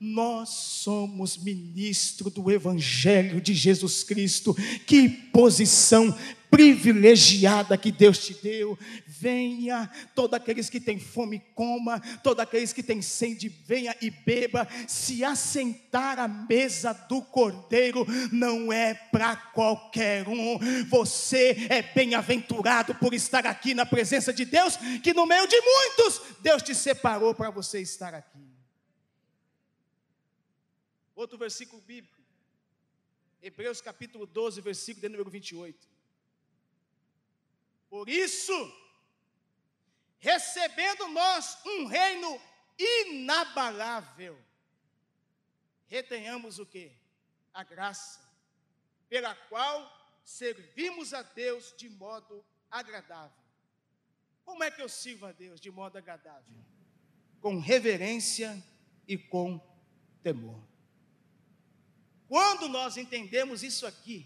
Nós 0.00 0.48
somos 0.48 1.36
ministro 1.36 2.30
do 2.30 2.50
Evangelho 2.50 3.38
de 3.38 3.52
Jesus 3.52 4.02
Cristo. 4.02 4.56
Que 4.86 5.10
posição 5.10 6.16
privilegiada 6.50 7.76
que 7.76 7.92
Deus 7.92 8.18
te 8.18 8.34
deu. 8.34 8.78
Venha, 9.06 9.90
todos 10.14 10.34
aqueles 10.34 10.70
que 10.70 10.80
têm 10.80 10.98
fome, 10.98 11.40
coma, 11.54 12.00
todos 12.22 12.42
aqueles 12.42 12.72
que 12.72 12.82
têm 12.82 13.02
sede, 13.02 13.48
venha 13.48 13.94
e 14.00 14.10
beba. 14.10 14.66
Se 14.88 15.22
assentar 15.22 16.18
à 16.18 16.26
mesa 16.26 16.92
do 16.92 17.22
Cordeiro 17.22 18.06
não 18.32 18.72
é 18.72 18.94
para 18.94 19.36
qualquer 19.36 20.26
um. 20.26 20.58
Você 20.88 21.66
é 21.68 21.82
bem-aventurado 21.82 22.94
por 22.94 23.14
estar 23.14 23.46
aqui 23.46 23.74
na 23.74 23.86
presença 23.86 24.32
de 24.32 24.44
Deus, 24.44 24.78
que 25.02 25.12
no 25.12 25.26
meio 25.26 25.46
de 25.46 25.60
muitos, 25.60 26.22
Deus 26.40 26.62
te 26.62 26.74
separou 26.74 27.34
para 27.34 27.50
você 27.50 27.80
estar 27.80 28.14
aqui. 28.14 28.49
Outro 31.20 31.36
versículo 31.36 31.82
bíblico. 31.82 32.18
Hebreus 33.42 33.82
capítulo 33.82 34.24
12, 34.26 34.62
versículo 34.62 35.02
de 35.02 35.08
número 35.10 35.28
28. 35.28 35.86
Por 37.90 38.08
isso, 38.08 38.54
recebendo 40.18 41.08
nós 41.08 41.58
um 41.66 41.84
reino 41.84 42.40
inabalável, 42.78 44.42
retenhamos 45.88 46.58
o 46.58 46.64
que? 46.64 46.90
A 47.52 47.64
graça, 47.64 48.26
pela 49.06 49.34
qual 49.34 49.76
servimos 50.24 51.12
a 51.12 51.20
Deus 51.20 51.74
de 51.76 51.90
modo 51.90 52.42
agradável. 52.70 53.44
Como 54.42 54.64
é 54.64 54.70
que 54.70 54.80
eu 54.80 54.88
sirvo 54.88 55.26
a 55.26 55.32
Deus 55.32 55.60
de 55.60 55.70
modo 55.70 55.98
agradável? 55.98 56.64
Com 57.42 57.58
reverência 57.58 58.56
e 59.06 59.18
com 59.18 59.60
temor. 60.22 60.69
Quando 62.30 62.68
nós 62.68 62.96
entendemos 62.96 63.64
isso 63.64 63.84
aqui, 63.84 64.24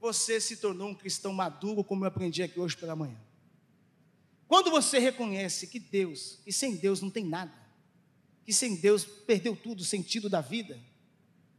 você 0.00 0.40
se 0.40 0.56
tornou 0.56 0.88
um 0.88 0.94
cristão 0.96 1.32
maduro, 1.32 1.84
como 1.84 2.02
eu 2.02 2.08
aprendi 2.08 2.42
aqui 2.42 2.58
hoje 2.58 2.76
pela 2.76 2.96
manhã. 2.96 3.16
Quando 4.48 4.68
você 4.68 4.98
reconhece 4.98 5.68
que 5.68 5.78
Deus, 5.78 6.40
e 6.44 6.52
sem 6.52 6.74
Deus 6.74 7.00
não 7.00 7.08
tem 7.08 7.24
nada, 7.24 7.52
que 8.44 8.52
sem 8.52 8.74
Deus 8.74 9.04
perdeu 9.04 9.54
tudo 9.54 9.82
o 9.82 9.84
sentido 9.84 10.28
da 10.28 10.40
vida, 10.40 10.76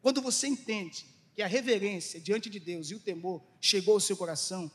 quando 0.01 0.21
você 0.21 0.45
entende 0.45 1.05
que 1.33 1.41
a 1.41 1.47
reverência 1.47 2.19
diante 2.19 2.49
de 2.49 2.59
Deus 2.59 2.91
e 2.91 2.95
o 2.95 2.99
temor 2.99 3.41
chegou 3.61 3.93
ao 3.93 4.01
seu 4.01 4.17
coração, 4.17 4.69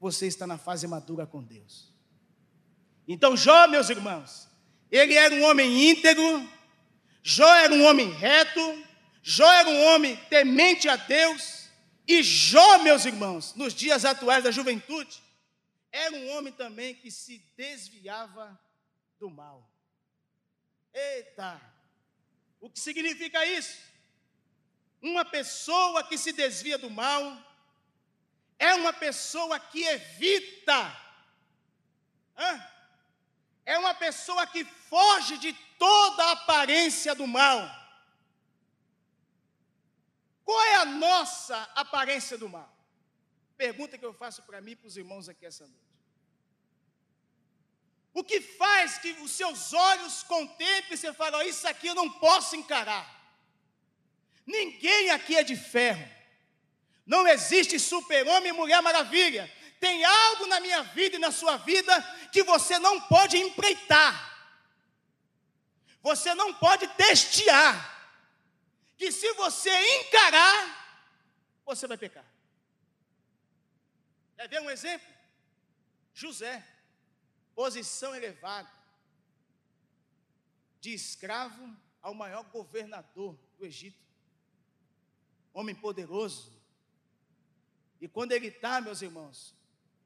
você 0.00 0.26
está 0.26 0.46
na 0.46 0.56
fase 0.56 0.86
madura 0.86 1.26
com 1.26 1.42
Deus. 1.42 1.92
Então, 3.06 3.36
Jó, 3.36 3.68
meus 3.68 3.90
irmãos, 3.90 4.48
ele 4.90 5.12
era 5.12 5.34
um 5.34 5.42
homem 5.42 5.90
íntegro, 5.90 6.48
Jó 7.22 7.54
era 7.56 7.74
um 7.74 7.84
homem 7.84 8.10
reto, 8.12 8.83
Jó 9.26 9.50
era 9.50 9.70
um 9.70 9.84
homem 9.86 10.16
temente 10.28 10.86
a 10.86 10.96
Deus, 10.96 11.70
e 12.06 12.22
Jó, 12.22 12.80
meus 12.80 13.06
irmãos, 13.06 13.54
nos 13.54 13.72
dias 13.72 14.04
atuais 14.04 14.44
da 14.44 14.50
juventude, 14.50 15.22
era 15.90 16.14
um 16.14 16.28
homem 16.36 16.52
também 16.52 16.94
que 16.94 17.10
se 17.10 17.38
desviava 17.56 18.60
do 19.18 19.30
mal. 19.30 19.66
Eita! 20.92 21.58
O 22.60 22.68
que 22.68 22.78
significa 22.78 23.46
isso? 23.46 23.78
Uma 25.00 25.24
pessoa 25.24 26.04
que 26.04 26.18
se 26.18 26.30
desvia 26.30 26.76
do 26.76 26.90
mal 26.90 27.42
é 28.58 28.74
uma 28.74 28.92
pessoa 28.92 29.58
que 29.58 29.82
evita, 29.84 31.00
é 33.64 33.78
uma 33.78 33.94
pessoa 33.94 34.46
que 34.46 34.66
foge 34.66 35.38
de 35.38 35.54
toda 35.78 36.32
aparência 36.32 37.14
do 37.14 37.26
mal. 37.26 37.83
Qual 40.44 40.62
é 40.62 40.76
a 40.76 40.84
nossa 40.84 41.56
aparência 41.74 42.36
do 42.36 42.48
mal? 42.48 42.70
Pergunta 43.56 43.96
que 43.96 44.04
eu 44.04 44.12
faço 44.12 44.42
para 44.42 44.60
mim 44.60 44.72
e 44.72 44.76
para 44.76 44.88
os 44.88 44.96
irmãos 44.96 45.28
aqui 45.28 45.46
essa 45.46 45.66
noite. 45.66 45.94
O 48.12 48.22
que 48.22 48.40
faz 48.40 48.98
que 48.98 49.10
os 49.22 49.32
seus 49.32 49.72
olhos 49.72 50.22
contemplem 50.22 50.92
e 50.92 50.96
você 50.96 51.12
fala, 51.12 51.38
oh, 51.38 51.42
isso 51.42 51.66
aqui 51.66 51.88
eu 51.88 51.94
não 51.94 52.08
posso 52.10 52.54
encarar. 52.54 53.04
Ninguém 54.46 55.10
aqui 55.10 55.36
é 55.36 55.42
de 55.42 55.56
ferro. 55.56 56.08
Não 57.06 57.26
existe 57.26 57.78
super-homem 57.78 58.50
e 58.50 58.52
mulher 58.52 58.80
maravilha. 58.82 59.52
Tem 59.80 60.04
algo 60.04 60.46
na 60.46 60.60
minha 60.60 60.82
vida 60.82 61.16
e 61.16 61.18
na 61.18 61.32
sua 61.32 61.56
vida 61.56 62.00
que 62.30 62.42
você 62.42 62.78
não 62.78 63.00
pode 63.00 63.36
empreitar. 63.36 64.32
Você 66.02 66.34
não 66.34 66.52
pode 66.54 66.86
testear. 66.88 67.93
Que 68.96 69.10
se 69.10 69.32
você 69.34 69.70
encarar, 70.00 71.02
você 71.64 71.86
vai 71.86 71.96
pecar. 71.96 72.24
Quer 74.36 74.48
ver 74.48 74.60
um 74.60 74.70
exemplo? 74.70 75.12
José 76.12 76.64
posição 77.54 78.14
elevada, 78.14 78.70
de 80.80 80.92
escravo 80.92 81.74
ao 82.02 82.12
maior 82.12 82.42
governador 82.44 83.38
do 83.56 83.64
Egito, 83.64 83.98
homem 85.52 85.74
poderoso. 85.74 86.52
E 88.00 88.08
quando 88.08 88.32
ele 88.32 88.48
está, 88.48 88.80
meus 88.80 89.00
irmãos, 89.00 89.54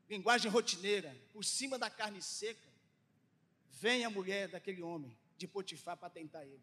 linguagem 0.09 0.51
rotineira, 0.51 1.16
por 1.33 1.44
cima 1.44 1.79
da 1.79 1.90
carne 1.90 2.22
seca, 2.22 2.68
vem 3.70 4.05
a 4.05 4.11
mulher 4.11 4.48
daquele 4.48 4.83
homem, 4.83 5.16
de 5.37 5.48
Potifar, 5.48 5.96
para 5.96 6.11
tentar 6.11 6.44
ele. 6.44 6.62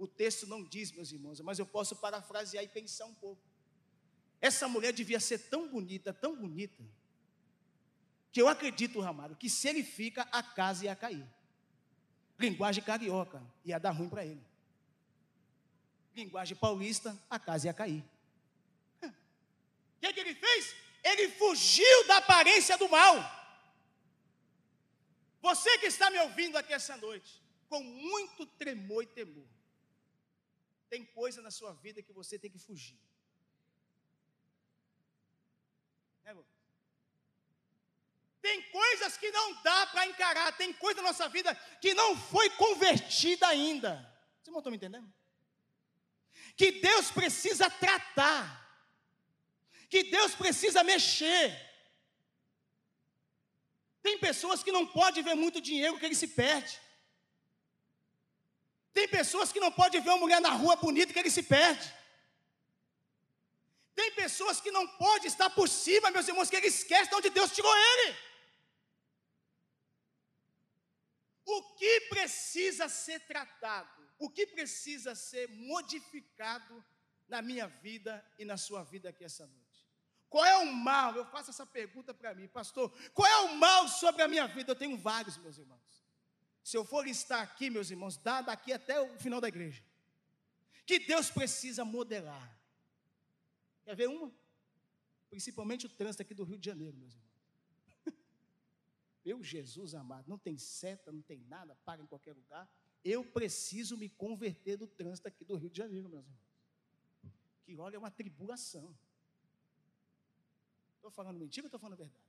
O 0.00 0.08
texto 0.08 0.46
não 0.46 0.64
diz, 0.64 0.90
meus 0.92 1.12
irmãos, 1.12 1.42
mas 1.42 1.58
eu 1.58 1.66
posso 1.66 1.94
parafrasear 1.94 2.64
e 2.64 2.68
pensar 2.68 3.04
um 3.04 3.12
pouco. 3.12 3.42
Essa 4.40 4.66
mulher 4.66 4.94
devia 4.94 5.20
ser 5.20 5.38
tão 5.50 5.68
bonita, 5.68 6.10
tão 6.10 6.34
bonita, 6.34 6.82
que 8.32 8.40
eu 8.40 8.48
acredito, 8.48 8.98
Ramalho, 8.98 9.36
que 9.36 9.50
se 9.50 9.68
ele 9.68 9.84
fica, 9.84 10.22
a 10.32 10.42
casa 10.42 10.86
ia 10.86 10.96
cair. 10.96 11.28
Linguagem 12.38 12.82
carioca, 12.82 13.42
ia 13.62 13.78
dar 13.78 13.90
ruim 13.90 14.08
para 14.08 14.24
ele. 14.24 14.42
Linguagem 16.16 16.56
paulista, 16.56 17.22
a 17.28 17.38
casa 17.38 17.66
ia 17.66 17.74
cair. 17.74 18.02
O 19.02 19.10
que, 20.00 20.14
que 20.14 20.20
ele 20.20 20.34
fez? 20.34 20.74
Ele 21.04 21.28
fugiu 21.32 22.06
da 22.06 22.16
aparência 22.16 22.78
do 22.78 22.88
mal. 22.88 23.16
Você 25.42 25.76
que 25.76 25.86
está 25.88 26.08
me 26.08 26.18
ouvindo 26.20 26.56
aqui 26.56 26.72
essa 26.72 26.96
noite, 26.96 27.42
com 27.68 27.82
muito 27.82 28.46
tremor 28.46 29.02
e 29.02 29.06
temor, 29.06 29.59
tem 30.90 31.04
coisa 31.04 31.40
na 31.40 31.52
sua 31.58 31.72
vida 31.84 32.02
que 32.02 32.12
você 32.12 32.36
tem 32.42 32.50
que 32.50 32.58
fugir. 32.58 32.98
É, 36.24 36.30
irmão? 36.30 36.44
Tem 38.42 38.60
coisas 38.70 39.16
que 39.16 39.30
não 39.30 39.62
dá 39.62 39.86
para 39.86 40.06
encarar, 40.06 40.56
tem 40.56 40.72
coisa 40.72 41.00
na 41.00 41.08
nossa 41.08 41.28
vida 41.28 41.54
que 41.80 41.94
não 41.94 42.10
foi 42.16 42.50
convertida 42.50 43.46
ainda. 43.46 43.92
Vocês 44.42 44.52
não 44.52 44.58
estão 44.58 44.72
me 44.72 44.76
entendendo? 44.76 45.08
Que 46.56 46.72
Deus 46.72 47.10
precisa 47.10 47.70
tratar, 47.70 48.44
que 49.88 50.02
Deus 50.16 50.34
precisa 50.34 50.82
mexer. 50.82 51.46
Tem 54.02 54.18
pessoas 54.18 54.62
que 54.64 54.72
não 54.72 54.86
podem 54.86 55.22
ver 55.22 55.34
muito 55.34 55.60
dinheiro 55.60 55.98
que 55.98 56.06
ele 56.06 56.22
se 56.22 56.28
perde. 56.28 56.80
Tem 58.92 59.06
pessoas 59.08 59.52
que 59.52 59.60
não 59.60 59.70
podem 59.70 60.00
ver 60.00 60.10
uma 60.10 60.18
mulher 60.18 60.40
na 60.40 60.50
rua 60.50 60.76
bonita 60.76 61.12
que 61.12 61.18
ele 61.18 61.30
se 61.30 61.42
perde. 61.42 61.92
Tem 63.94 64.12
pessoas 64.12 64.60
que 64.60 64.70
não 64.70 64.86
podem 64.86 65.26
estar 65.26 65.50
por 65.50 65.68
cima, 65.68 66.10
meus 66.10 66.26
irmãos, 66.26 66.48
que 66.50 66.56
ele 66.56 66.66
esquece 66.66 67.10
de 67.10 67.16
onde 67.16 67.30
Deus 67.30 67.52
tirou 67.52 67.74
ele. 67.76 68.16
O 71.44 71.74
que 71.74 72.00
precisa 72.02 72.88
ser 72.88 73.20
tratado? 73.20 74.00
O 74.18 74.30
que 74.30 74.46
precisa 74.46 75.14
ser 75.14 75.48
modificado 75.48 76.84
na 77.28 77.42
minha 77.42 77.66
vida 77.66 78.24
e 78.38 78.44
na 78.44 78.56
sua 78.56 78.82
vida 78.84 79.08
aqui 79.08 79.24
essa 79.24 79.46
noite? 79.46 79.88
Qual 80.28 80.44
é 80.44 80.58
o 80.58 80.66
mal? 80.72 81.16
Eu 81.16 81.24
faço 81.26 81.50
essa 81.50 81.66
pergunta 81.66 82.14
para 82.14 82.34
mim, 82.34 82.46
pastor. 82.46 82.92
Qual 83.12 83.26
é 83.26 83.36
o 83.38 83.56
mal 83.56 83.88
sobre 83.88 84.22
a 84.22 84.28
minha 84.28 84.46
vida? 84.46 84.70
Eu 84.70 84.76
tenho 84.76 84.96
vários, 84.96 85.36
meus 85.38 85.58
irmãos. 85.58 86.04
Se 86.62 86.76
eu 86.76 86.84
for 86.84 87.06
estar 87.06 87.40
aqui, 87.40 87.70
meus 87.70 87.90
irmãos, 87.90 88.16
dá 88.16 88.42
daqui 88.42 88.72
até 88.72 89.00
o 89.00 89.18
final 89.18 89.40
da 89.40 89.48
igreja. 89.48 89.82
Que 90.86 90.98
Deus 90.98 91.30
precisa 91.30 91.84
modelar. 91.84 92.58
Quer 93.84 93.96
ver 93.96 94.08
uma? 94.08 94.32
Principalmente 95.28 95.86
o 95.86 95.88
trânsito 95.88 96.22
aqui 96.22 96.34
do 96.34 96.44
Rio 96.44 96.58
de 96.58 96.66
Janeiro, 96.66 96.96
meus 96.96 97.14
irmãos. 97.14 97.30
Meu 99.24 99.42
Jesus 99.42 99.94
amado, 99.94 100.28
não 100.28 100.38
tem 100.38 100.58
seta, 100.58 101.12
não 101.12 101.22
tem 101.22 101.40
nada, 101.40 101.76
paga 101.76 102.02
em 102.02 102.06
qualquer 102.06 102.34
lugar. 102.34 102.68
Eu 103.04 103.24
preciso 103.24 103.96
me 103.96 104.08
converter 104.08 104.76
do 104.76 104.86
trânsito 104.86 105.28
aqui 105.28 105.44
do 105.44 105.56
Rio 105.56 105.70
de 105.70 105.78
Janeiro, 105.78 106.08
meus 106.08 106.26
irmãos. 106.26 106.50
Que 107.64 107.76
olha, 107.76 107.96
é 107.96 107.98
uma 107.98 108.10
tribulação. 108.10 108.94
Estou 110.96 111.10
falando 111.10 111.38
mentira 111.38 111.64
ou 111.64 111.68
estou 111.68 111.80
falando 111.80 111.98
verdade? 111.98 112.20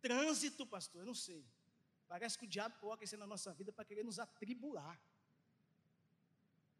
Trânsito, 0.00 0.66
pastor, 0.66 1.02
eu 1.02 1.06
não 1.06 1.14
sei. 1.14 1.46
Parece 2.08 2.38
que 2.38 2.44
o 2.44 2.48
diabo 2.48 2.78
coloca 2.78 3.04
isso 3.04 3.16
na 3.16 3.26
nossa 3.26 3.52
vida 3.52 3.72
para 3.72 3.84
querer 3.84 4.04
nos 4.04 4.18
atribular. 4.18 4.98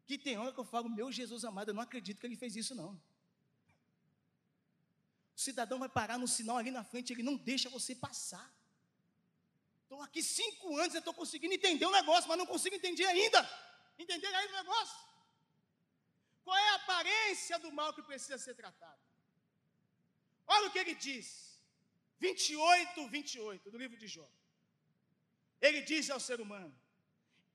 Que 0.05 0.17
tem 0.17 0.37
hora 0.37 0.53
que 0.53 0.59
eu 0.59 0.65
falo, 0.65 0.89
meu 0.89 1.11
Jesus 1.11 1.43
amado, 1.43 1.69
eu 1.71 1.73
não 1.73 1.81
acredito 1.81 2.19
que 2.19 2.25
ele 2.25 2.35
fez 2.35 2.55
isso, 2.55 2.73
não. 2.73 2.91
O 5.35 5.39
cidadão 5.39 5.77
vai 5.77 5.89
parar 5.89 6.17
no 6.17 6.27
sinal 6.27 6.57
ali 6.57 6.71
na 6.71 6.83
frente, 6.83 7.13
ele 7.13 7.23
não 7.23 7.35
deixa 7.35 7.69
você 7.69 7.93
passar. 7.93 8.47
Estou 9.83 10.01
aqui 10.01 10.21
cinco 10.23 10.75
anos, 10.77 10.93
eu 10.93 10.99
estou 10.99 11.13
conseguindo 11.13 11.53
entender 11.53 11.85
o 11.85 11.91
negócio, 11.91 12.27
mas 12.27 12.37
não 12.37 12.45
consigo 12.45 12.75
entender 12.75 13.05
ainda. 13.05 13.41
Entender 13.99 14.27
ainda 14.27 14.53
o 14.53 14.57
negócio. 14.63 14.97
Qual 16.43 16.57
é 16.57 16.69
a 16.69 16.75
aparência 16.75 17.59
do 17.59 17.71
mal 17.71 17.93
que 17.93 18.01
precisa 18.01 18.37
ser 18.37 18.55
tratado? 18.55 19.01
Olha 20.47 20.67
o 20.67 20.71
que 20.71 20.79
ele 20.79 20.95
diz. 20.95 21.59
28, 22.19 23.07
28, 23.09 23.69
do 23.69 23.77
livro 23.77 23.97
de 23.97 24.07
Jó. 24.07 24.27
Ele 25.61 25.81
diz 25.81 26.09
ao 26.09 26.19
ser 26.19 26.39
humano: 26.39 26.73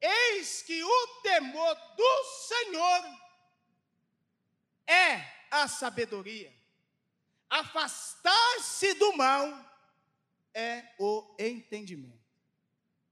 Eis 0.00 0.62
que 0.62 0.82
o 0.82 1.06
temor 1.22 1.74
do 1.96 2.24
Senhor 2.24 3.18
é 4.86 5.46
a 5.50 5.68
sabedoria 5.68 6.62
Afastar-se 7.52 8.94
do 8.94 9.14
mal 9.14 9.46
é 10.54 10.94
o 10.98 11.36
entendimento. 11.38 12.24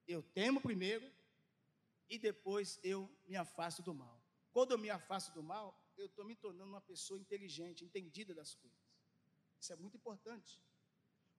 Eu 0.08 0.22
temo 0.22 0.62
primeiro 0.62 1.06
e 2.08 2.18
depois 2.18 2.80
eu 2.82 3.06
me 3.28 3.36
afasto 3.36 3.82
do 3.82 3.92
mal. 3.92 4.18
Quando 4.50 4.70
eu 4.70 4.78
me 4.78 4.88
afasto 4.88 5.30
do 5.34 5.42
mal, 5.42 5.78
eu 5.94 6.06
estou 6.06 6.24
me 6.24 6.34
tornando 6.34 6.70
uma 6.70 6.80
pessoa 6.80 7.20
inteligente, 7.20 7.84
entendida 7.84 8.34
das 8.34 8.54
coisas. 8.54 8.80
Isso 9.60 9.74
é 9.74 9.76
muito 9.76 9.98
importante. 9.98 10.58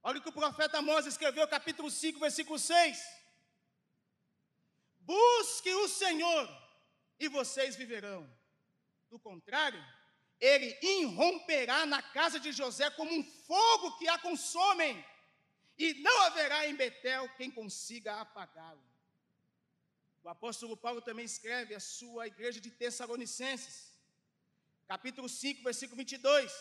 Olha 0.04 0.20
o 0.20 0.22
que 0.22 0.30
o 0.30 0.34
profeta 0.34 0.78
Amós 0.78 1.08
escreveu, 1.08 1.48
capítulo 1.48 1.90
5, 1.90 2.20
versículo 2.20 2.60
6. 2.60 3.04
Busque 5.02 5.74
o 5.74 5.88
Senhor 5.88 6.50
e 7.20 7.28
vocês 7.28 7.76
viverão. 7.76 8.30
Do 9.10 9.20
contrário, 9.20 9.84
ele 10.40 10.78
irromperá 10.82 11.86
na 11.86 12.02
casa 12.02 12.40
de 12.40 12.52
José 12.52 12.90
como 12.92 13.14
um 13.14 13.24
fogo 13.24 13.98
que 13.98 14.08
a 14.08 14.18
consomem, 14.18 15.06
e 15.78 15.94
não 15.96 16.22
haverá 16.24 16.68
em 16.68 16.76
Betel 16.76 17.30
quem 17.38 17.50
consiga 17.52 18.22
apagá-lo. 18.22 18.84
O 20.24 20.30
apóstolo 20.30 20.78
Paulo 20.78 21.02
também 21.02 21.26
escreve 21.26 21.74
a 21.74 21.80
sua 21.80 22.28
igreja 22.28 22.60
de 22.60 22.70
Tessalonicenses, 22.70 23.92
capítulo 24.88 25.28
5, 25.28 25.64
versículo 25.64 25.98
22. 25.98 26.52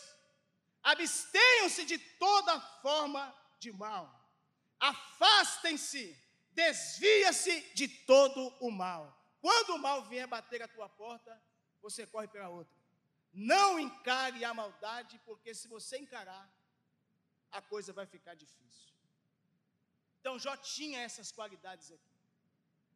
Abstenham-se 0.82 1.84
de 1.84 1.98
toda 1.98 2.60
forma 2.82 3.22
de 3.58 3.70
mal, 3.70 4.04
afastem-se, 4.78 6.16
desvia-se 6.52 7.60
de 7.74 7.88
todo 7.88 8.48
o 8.60 8.70
mal. 8.70 9.16
Quando 9.40 9.70
o 9.74 9.78
mal 9.78 10.04
vier 10.04 10.26
bater 10.26 10.62
a 10.62 10.68
tua 10.68 10.88
porta, 10.88 11.40
você 11.80 12.06
corre 12.06 12.28
pela 12.28 12.48
outra. 12.48 12.78
Não 13.32 13.78
encare 13.78 14.44
a 14.44 14.52
maldade, 14.52 15.20
porque 15.24 15.54
se 15.54 15.68
você 15.68 15.98
encarar, 15.98 16.50
a 17.50 17.62
coisa 17.62 17.92
vai 17.92 18.06
ficar 18.06 18.34
difícil. 18.34 18.94
Então 20.20 20.38
Jó 20.38 20.56
tinha 20.56 21.00
essas 21.00 21.32
qualidades 21.32 21.90
aqui. 21.90 22.10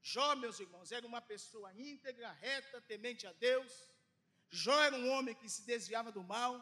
Jó, 0.03 0.37
meus 0.37 0.61
irmãos, 0.61 0.93
era 0.93 1.07
uma 1.07 1.23
pessoa 1.23 1.73
íntegra, 1.75 2.31
reta, 2.33 2.81
temente 2.83 3.27
a 3.27 3.33
Deus. 3.33 3.89
Jó 4.51 4.79
era 4.83 4.95
um 4.95 5.09
homem 5.11 5.35
que 5.35 5.49
se 5.49 5.63
desviava 5.63 6.13
do 6.13 6.23
mal. 6.23 6.53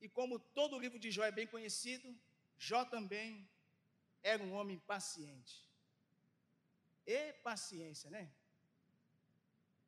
E 0.00 0.08
como 0.08 0.38
todo 0.38 0.76
o 0.76 0.78
livro 0.78 0.98
de 0.98 1.10
Jó 1.10 1.24
é 1.24 1.30
bem 1.30 1.46
conhecido, 1.46 2.08
Jó 2.56 2.84
também 2.84 3.46
era 4.22 4.42
um 4.42 4.54
homem 4.54 4.78
paciente. 4.78 5.63
Paciência, 7.50 8.08
né? 8.16 8.24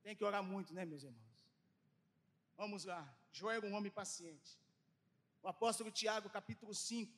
Tem 0.05 0.15
que 0.15 0.25
orar 0.31 0.43
muito, 0.53 0.73
né, 0.77 0.85
meus 0.85 1.03
irmãos? 1.03 1.39
Vamos 2.57 2.85
lá. 2.85 3.03
Jó 3.33 3.51
era 3.51 3.67
um 3.67 3.75
homem 3.75 3.91
paciente. 3.91 4.51
O 5.43 5.49
apóstolo 5.49 5.91
Tiago, 5.91 6.29
capítulo 6.39 6.75
5, 6.75 7.13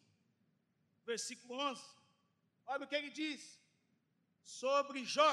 versículo 1.04 1.54
11. 1.54 1.82
Olha 2.66 2.84
o 2.84 2.88
que 2.88 2.96
ele 3.00 3.10
diz 3.10 3.58
sobre 4.42 5.04
Jó. 5.04 5.32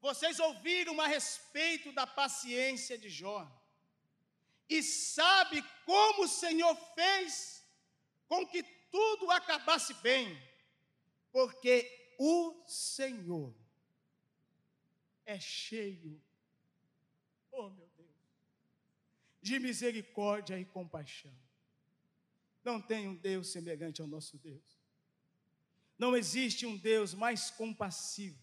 Vocês 0.00 0.38
ouviram 0.40 1.00
a 1.00 1.06
respeito 1.06 1.92
da 1.92 2.06
paciência 2.06 2.98
de 2.98 3.08
Jó. 3.08 3.40
E 4.68 4.82
sabe 4.82 5.62
como 5.84 6.24
o 6.24 6.28
Senhor 6.28 6.74
fez 6.94 7.64
com 8.26 8.46
que 8.46 8.62
tudo 8.90 9.30
acabasse 9.30 9.94
bem, 9.94 10.26
porque 11.30 12.14
o 12.18 12.64
Senhor 12.66 13.61
é 15.24 15.38
cheio, 15.38 16.20
oh 17.50 17.70
meu 17.70 17.88
Deus, 17.96 18.08
de 19.40 19.58
misericórdia 19.58 20.58
e 20.58 20.64
compaixão. 20.64 21.34
Não 22.64 22.80
tem 22.80 23.08
um 23.08 23.14
Deus 23.14 23.48
semelhante 23.48 24.00
ao 24.00 24.06
nosso 24.06 24.38
Deus. 24.38 24.80
Não 25.98 26.16
existe 26.16 26.64
um 26.64 26.76
Deus 26.76 27.14
mais 27.14 27.50
compassivo. 27.50 28.40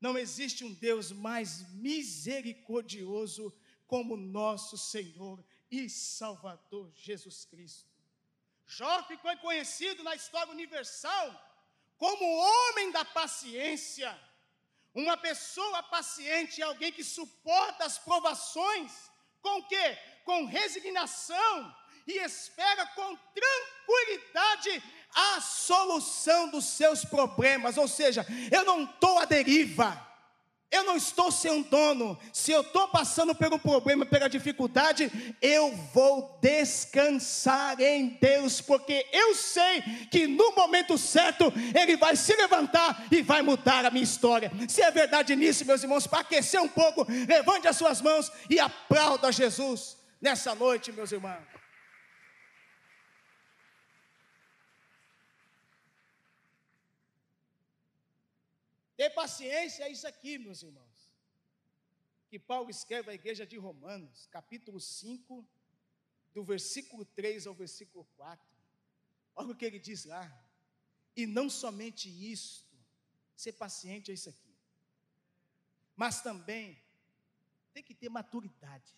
Não 0.00 0.16
existe 0.16 0.64
um 0.64 0.72
Deus 0.72 1.10
mais 1.10 1.68
misericordioso 1.72 3.52
como 3.86 4.16
nosso 4.16 4.76
Senhor 4.76 5.42
e 5.70 5.88
Salvador 5.88 6.92
Jesus 6.94 7.44
Cristo. 7.44 7.90
Jó 8.66 9.04
ficou 9.04 9.34
conhecido 9.38 10.02
na 10.02 10.14
história 10.14 10.52
universal 10.52 11.26
como 11.96 12.24
homem 12.24 12.90
da 12.90 13.04
paciência. 13.04 14.10
Uma 14.96 15.14
pessoa 15.14 15.82
paciente 15.82 16.62
é 16.62 16.64
alguém 16.64 16.90
que 16.90 17.04
suporta 17.04 17.84
as 17.84 17.98
provações 17.98 18.90
com 19.42 19.62
quê? 19.64 19.98
Com 20.24 20.46
resignação 20.46 21.76
e 22.06 22.12
espera 22.24 22.86
com 22.86 23.14
tranquilidade 23.34 24.82
a 25.14 25.40
solução 25.42 26.48
dos 26.48 26.64
seus 26.64 27.04
problemas. 27.04 27.76
Ou 27.76 27.86
seja, 27.86 28.26
eu 28.50 28.64
não 28.64 28.84
estou 28.84 29.18
à 29.18 29.26
deriva. 29.26 30.02
Eu 30.70 30.82
não 30.82 30.96
estou 30.96 31.30
sem 31.30 31.62
dono. 31.62 32.18
Se 32.32 32.50
eu 32.50 32.60
estou 32.60 32.88
passando 32.88 33.32
um 33.32 33.58
problema, 33.58 34.04
pela 34.04 34.28
dificuldade, 34.28 35.10
eu 35.40 35.70
vou 35.94 36.38
descansar 36.42 37.80
em 37.80 38.18
Deus, 38.20 38.60
porque 38.60 39.06
eu 39.12 39.34
sei 39.34 39.82
que 40.10 40.26
no 40.26 40.52
momento 40.52 40.98
certo 40.98 41.52
Ele 41.74 41.96
vai 41.96 42.16
se 42.16 42.34
levantar 42.34 43.06
e 43.10 43.22
vai 43.22 43.42
mudar 43.42 43.84
a 43.84 43.90
minha 43.90 44.04
história. 44.04 44.50
Se 44.68 44.82
é 44.82 44.90
verdade 44.90 45.36
nisso, 45.36 45.64
meus 45.64 45.82
irmãos, 45.82 46.06
para 46.06 46.20
aquecer 46.20 46.60
um 46.60 46.68
pouco, 46.68 47.06
levante 47.28 47.68
as 47.68 47.76
suas 47.76 48.00
mãos 48.00 48.30
e 48.50 48.58
aplauda 48.58 49.30
Jesus 49.30 49.96
nessa 50.20 50.54
noite, 50.54 50.90
meus 50.90 51.12
irmãos. 51.12 51.65
Ter 58.96 59.10
paciência 59.10 59.84
é 59.84 59.90
isso 59.90 60.06
aqui, 60.06 60.38
meus 60.38 60.62
irmãos. 60.62 61.12
Que 62.28 62.38
Paulo 62.38 62.70
escreve 62.70 63.10
à 63.10 63.14
igreja 63.14 63.46
de 63.46 63.56
Romanos, 63.56 64.26
capítulo 64.30 64.80
5, 64.80 65.46
do 66.34 66.42
versículo 66.42 67.04
3 67.04 67.46
ao 67.46 67.54
versículo 67.54 68.04
4. 68.16 68.44
Olha 69.34 69.50
o 69.50 69.54
que 69.54 69.64
ele 69.64 69.78
diz 69.78 70.04
lá. 70.04 70.24
E 71.14 71.26
não 71.26 71.48
somente 71.48 72.08
isto, 72.08 72.76
ser 73.34 73.52
paciente 73.52 74.10
é 74.10 74.14
isso 74.14 74.28
aqui. 74.28 74.54
Mas 75.94 76.22
também 76.22 76.78
tem 77.72 77.82
que 77.82 77.94
ter 77.94 78.08
maturidade. 78.08 78.94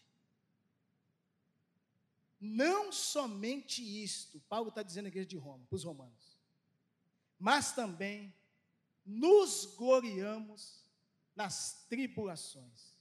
Não 2.40 2.92
somente 2.92 3.82
isto, 3.82 4.40
Paulo 4.48 4.68
está 4.68 4.82
dizendo 4.82 5.06
à 5.06 5.08
igreja 5.08 5.26
de 5.26 5.36
Roma, 5.36 5.66
para 5.66 5.74
os 5.74 5.82
romanos, 5.82 6.38
mas 7.38 7.72
também 7.72 8.32
nos 9.08 9.64
gloriamos 9.64 10.84
nas 11.34 11.86
tribulações, 11.88 12.94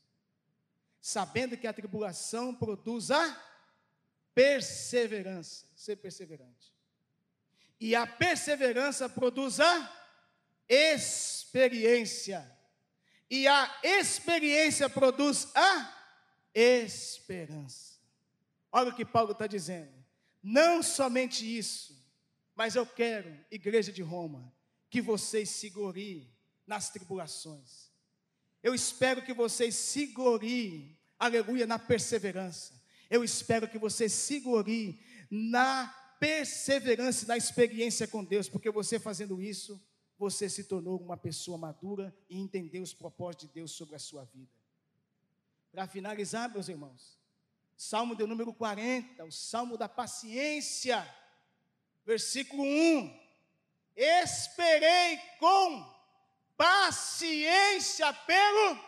sabendo 1.01 1.57
que 1.57 1.67
a 1.67 1.73
tribulação 1.73 2.55
produz 2.55 3.11
a 3.11 3.43
perseverança, 4.33 5.65
ser 5.75 5.97
perseverante. 5.97 6.73
E 7.79 7.93
a 7.93 8.07
perseverança 8.07 9.09
produz 9.09 9.59
a 9.59 9.91
experiência. 10.69 12.49
E 13.29 13.47
a 13.47 13.79
experiência 13.83 14.89
produz 14.89 15.49
a 15.53 15.93
esperança. 16.53 17.99
Olha 18.71 18.89
o 18.89 18.95
que 18.95 19.05
Paulo 19.05 19.33
está 19.33 19.45
dizendo. 19.45 19.93
Não 20.41 20.81
somente 20.81 21.45
isso, 21.45 22.01
mas 22.55 22.75
eu 22.75 22.85
quero, 22.85 23.37
igreja 23.51 23.91
de 23.91 24.01
Roma, 24.01 24.53
que 24.89 25.01
vocês 25.01 25.49
se 25.49 25.69
gloriem 25.69 26.29
nas 26.65 26.89
tribulações. 26.89 27.91
Eu 28.61 28.73
espero 28.73 29.21
que 29.21 29.33
vocês 29.33 29.75
se 29.75 30.07
gloriem, 30.07 30.97
aleluia, 31.17 31.65
na 31.65 31.79
perseverança. 31.79 32.73
Eu 33.09 33.23
espero 33.23 33.67
que 33.67 33.77
vocês 33.77 34.11
se 34.11 34.39
gloriem 34.39 34.99
na 35.29 35.87
perseverança 36.19 37.27
na 37.27 37.37
experiência 37.37 38.07
com 38.07 38.23
Deus, 38.23 38.49
porque 38.49 38.71
você 38.71 38.99
fazendo 38.99 39.41
isso, 39.41 39.81
você 40.17 40.49
se 40.49 40.63
tornou 40.63 40.99
uma 40.99 41.15
pessoa 41.15 41.57
madura 41.57 42.15
e 42.29 42.39
entendeu 42.39 42.81
os 42.81 42.93
propósitos 42.93 43.47
de 43.47 43.53
Deus 43.53 43.71
sobre 43.71 43.95
a 43.95 43.99
sua 43.99 44.25
vida. 44.25 44.51
Para 45.71 45.87
finalizar, 45.87 46.51
meus 46.51 46.69
irmãos, 46.69 47.19
Salmo 47.75 48.15
de 48.15 48.25
número 48.25 48.51
40, 48.51 49.23
o 49.25 49.31
Salmo 49.31 49.77
da 49.77 49.87
paciência, 49.87 51.07
versículo 52.03 52.63
1 52.63 53.26
esperei 53.97 55.19
com 55.39 55.97
paciência 56.55 58.13
pelo. 58.13 58.79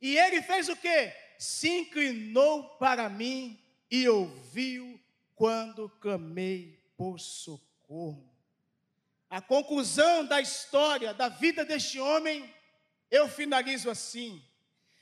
E 0.00 0.18
ele 0.18 0.42
fez 0.42 0.68
o 0.68 0.76
que? 0.76 1.12
Se 1.38 1.68
inclinou 1.68 2.64
para 2.76 3.08
mim 3.08 3.58
e 3.90 4.06
ouviu 4.08 5.00
quando 5.34 5.88
clamei 6.00 6.78
por 6.96 7.18
socorro. 7.18 8.30
A 9.30 9.40
conclusão 9.40 10.26
da 10.26 10.40
história, 10.40 11.14
da 11.14 11.28
vida 11.28 11.64
deste 11.64 11.98
homem, 11.98 12.54
eu 13.10 13.28
finalizo 13.28 13.88
assim: 13.88 14.44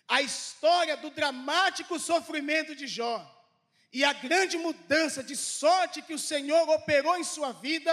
a 0.07 0.23
história 0.23 0.97
do 0.97 1.11
dramático 1.11 1.99
sofrimento 1.99 2.75
de 2.75 2.87
Jó 2.87 3.19
e 3.93 4.05
a 4.05 4.13
grande 4.13 4.57
mudança 4.57 5.23
de 5.23 5.37
sorte 5.37 6.01
que 6.03 6.15
o 6.15 6.19
Senhor 6.19 6.69
operou 6.69 7.17
em 7.17 7.25
sua 7.25 7.53
vida 7.53 7.93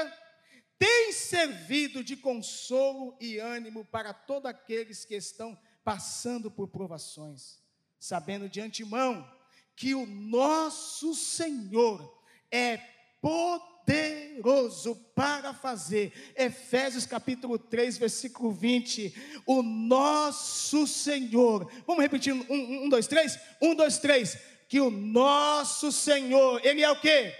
tem 0.80 1.12
servido 1.12 2.04
de 2.04 2.16
consolo 2.16 3.18
e 3.20 3.40
ânimo 3.40 3.86
para 3.86 4.14
todos 4.14 4.50
aqueles 4.50 5.06
que 5.06 5.16
estão 5.16 5.58
passando 5.84 6.52
por 6.52 6.68
provações, 6.68 7.60
sabendo 8.00 8.50
de 8.50 8.62
antemão 8.62 9.28
que 9.76 9.94
o 9.94 10.06
nosso 10.06 11.14
Senhor 11.14 12.22
é 12.52 12.78
poderoso 13.22 14.96
para 15.16 15.54
fazer. 15.54 16.34
Efésios 16.36 17.06
capítulo 17.06 17.60
3, 17.60 17.98
versículo 17.98 18.52
20. 18.52 19.42
O 19.46 19.62
nosso 19.62 20.88
Senhor. 20.88 21.72
Vamos 21.86 22.02
repetir 22.02 22.34
um, 22.34 22.46
um, 22.50 22.86
um 22.86 22.90
dois, 22.90 23.08
três? 23.08 23.40
Um, 23.62 23.76
dois, 23.76 24.00
três. 24.00 24.38
Que 24.68 24.82
o 24.82 24.90
nosso 24.90 25.92
Senhor, 25.92 26.60
Ele 26.66 26.82
é 26.82 26.92
o 26.92 27.00
quê? 27.00 27.34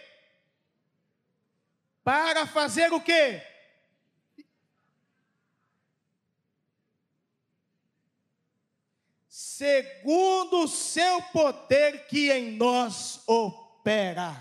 Para 2.08 2.46
fazer 2.46 2.94
o 2.94 3.02
quê? 3.02 3.42
Segundo 9.28 10.64
o 10.64 10.68
seu 10.70 11.22
poder 11.34 12.08
que 12.08 12.32
em 12.32 12.56
nós 12.56 13.22
opera. 13.28 14.32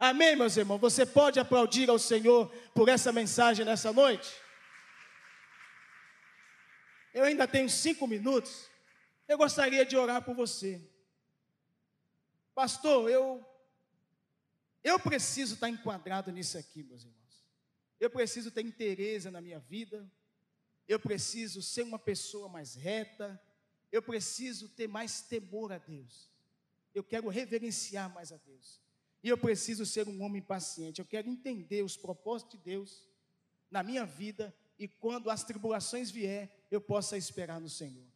Amém, 0.00 0.34
meus 0.34 0.56
irmãos? 0.56 0.80
Você 0.80 1.06
pode 1.06 1.38
aplaudir 1.38 1.88
ao 1.88 1.96
Senhor 1.96 2.52
por 2.74 2.88
essa 2.88 3.12
mensagem 3.12 3.64
nessa 3.64 3.92
noite? 3.92 4.34
Eu 7.14 7.22
ainda 7.22 7.46
tenho 7.46 7.70
cinco 7.70 8.08
minutos. 8.08 8.68
Eu 9.28 9.38
gostaria 9.38 9.86
de 9.86 9.96
orar 9.96 10.22
por 10.22 10.34
você. 10.34 10.84
Pastor, 12.52 13.08
eu 13.08 13.46
eu 14.86 15.00
preciso 15.00 15.54
estar 15.54 15.68
enquadrado 15.68 16.30
nisso 16.30 16.56
aqui, 16.56 16.84
meus 16.84 17.02
irmãos. 17.02 17.44
Eu 17.98 18.08
preciso 18.08 18.52
ter 18.52 18.64
interesse 18.64 19.28
na 19.30 19.40
minha 19.40 19.58
vida. 19.58 20.08
Eu 20.86 21.00
preciso 21.00 21.60
ser 21.60 21.82
uma 21.82 21.98
pessoa 21.98 22.48
mais 22.48 22.76
reta. 22.76 23.40
Eu 23.90 24.00
preciso 24.00 24.68
ter 24.68 24.86
mais 24.86 25.22
temor 25.22 25.72
a 25.72 25.78
Deus. 25.78 26.30
Eu 26.94 27.02
quero 27.02 27.28
reverenciar 27.28 28.08
mais 28.14 28.30
a 28.30 28.36
Deus. 28.36 28.80
E 29.24 29.28
eu 29.28 29.36
preciso 29.36 29.84
ser 29.84 30.06
um 30.06 30.22
homem 30.22 30.40
paciente. 30.40 31.00
Eu 31.00 31.04
quero 31.04 31.28
entender 31.28 31.82
os 31.82 31.96
propósitos 31.96 32.56
de 32.56 32.64
Deus 32.64 33.08
na 33.68 33.82
minha 33.82 34.06
vida 34.06 34.54
e 34.78 34.86
quando 34.86 35.30
as 35.30 35.42
tribulações 35.42 36.12
vier, 36.12 36.48
eu 36.70 36.80
possa 36.80 37.18
esperar 37.18 37.60
no 37.60 37.68
Senhor. 37.68 38.06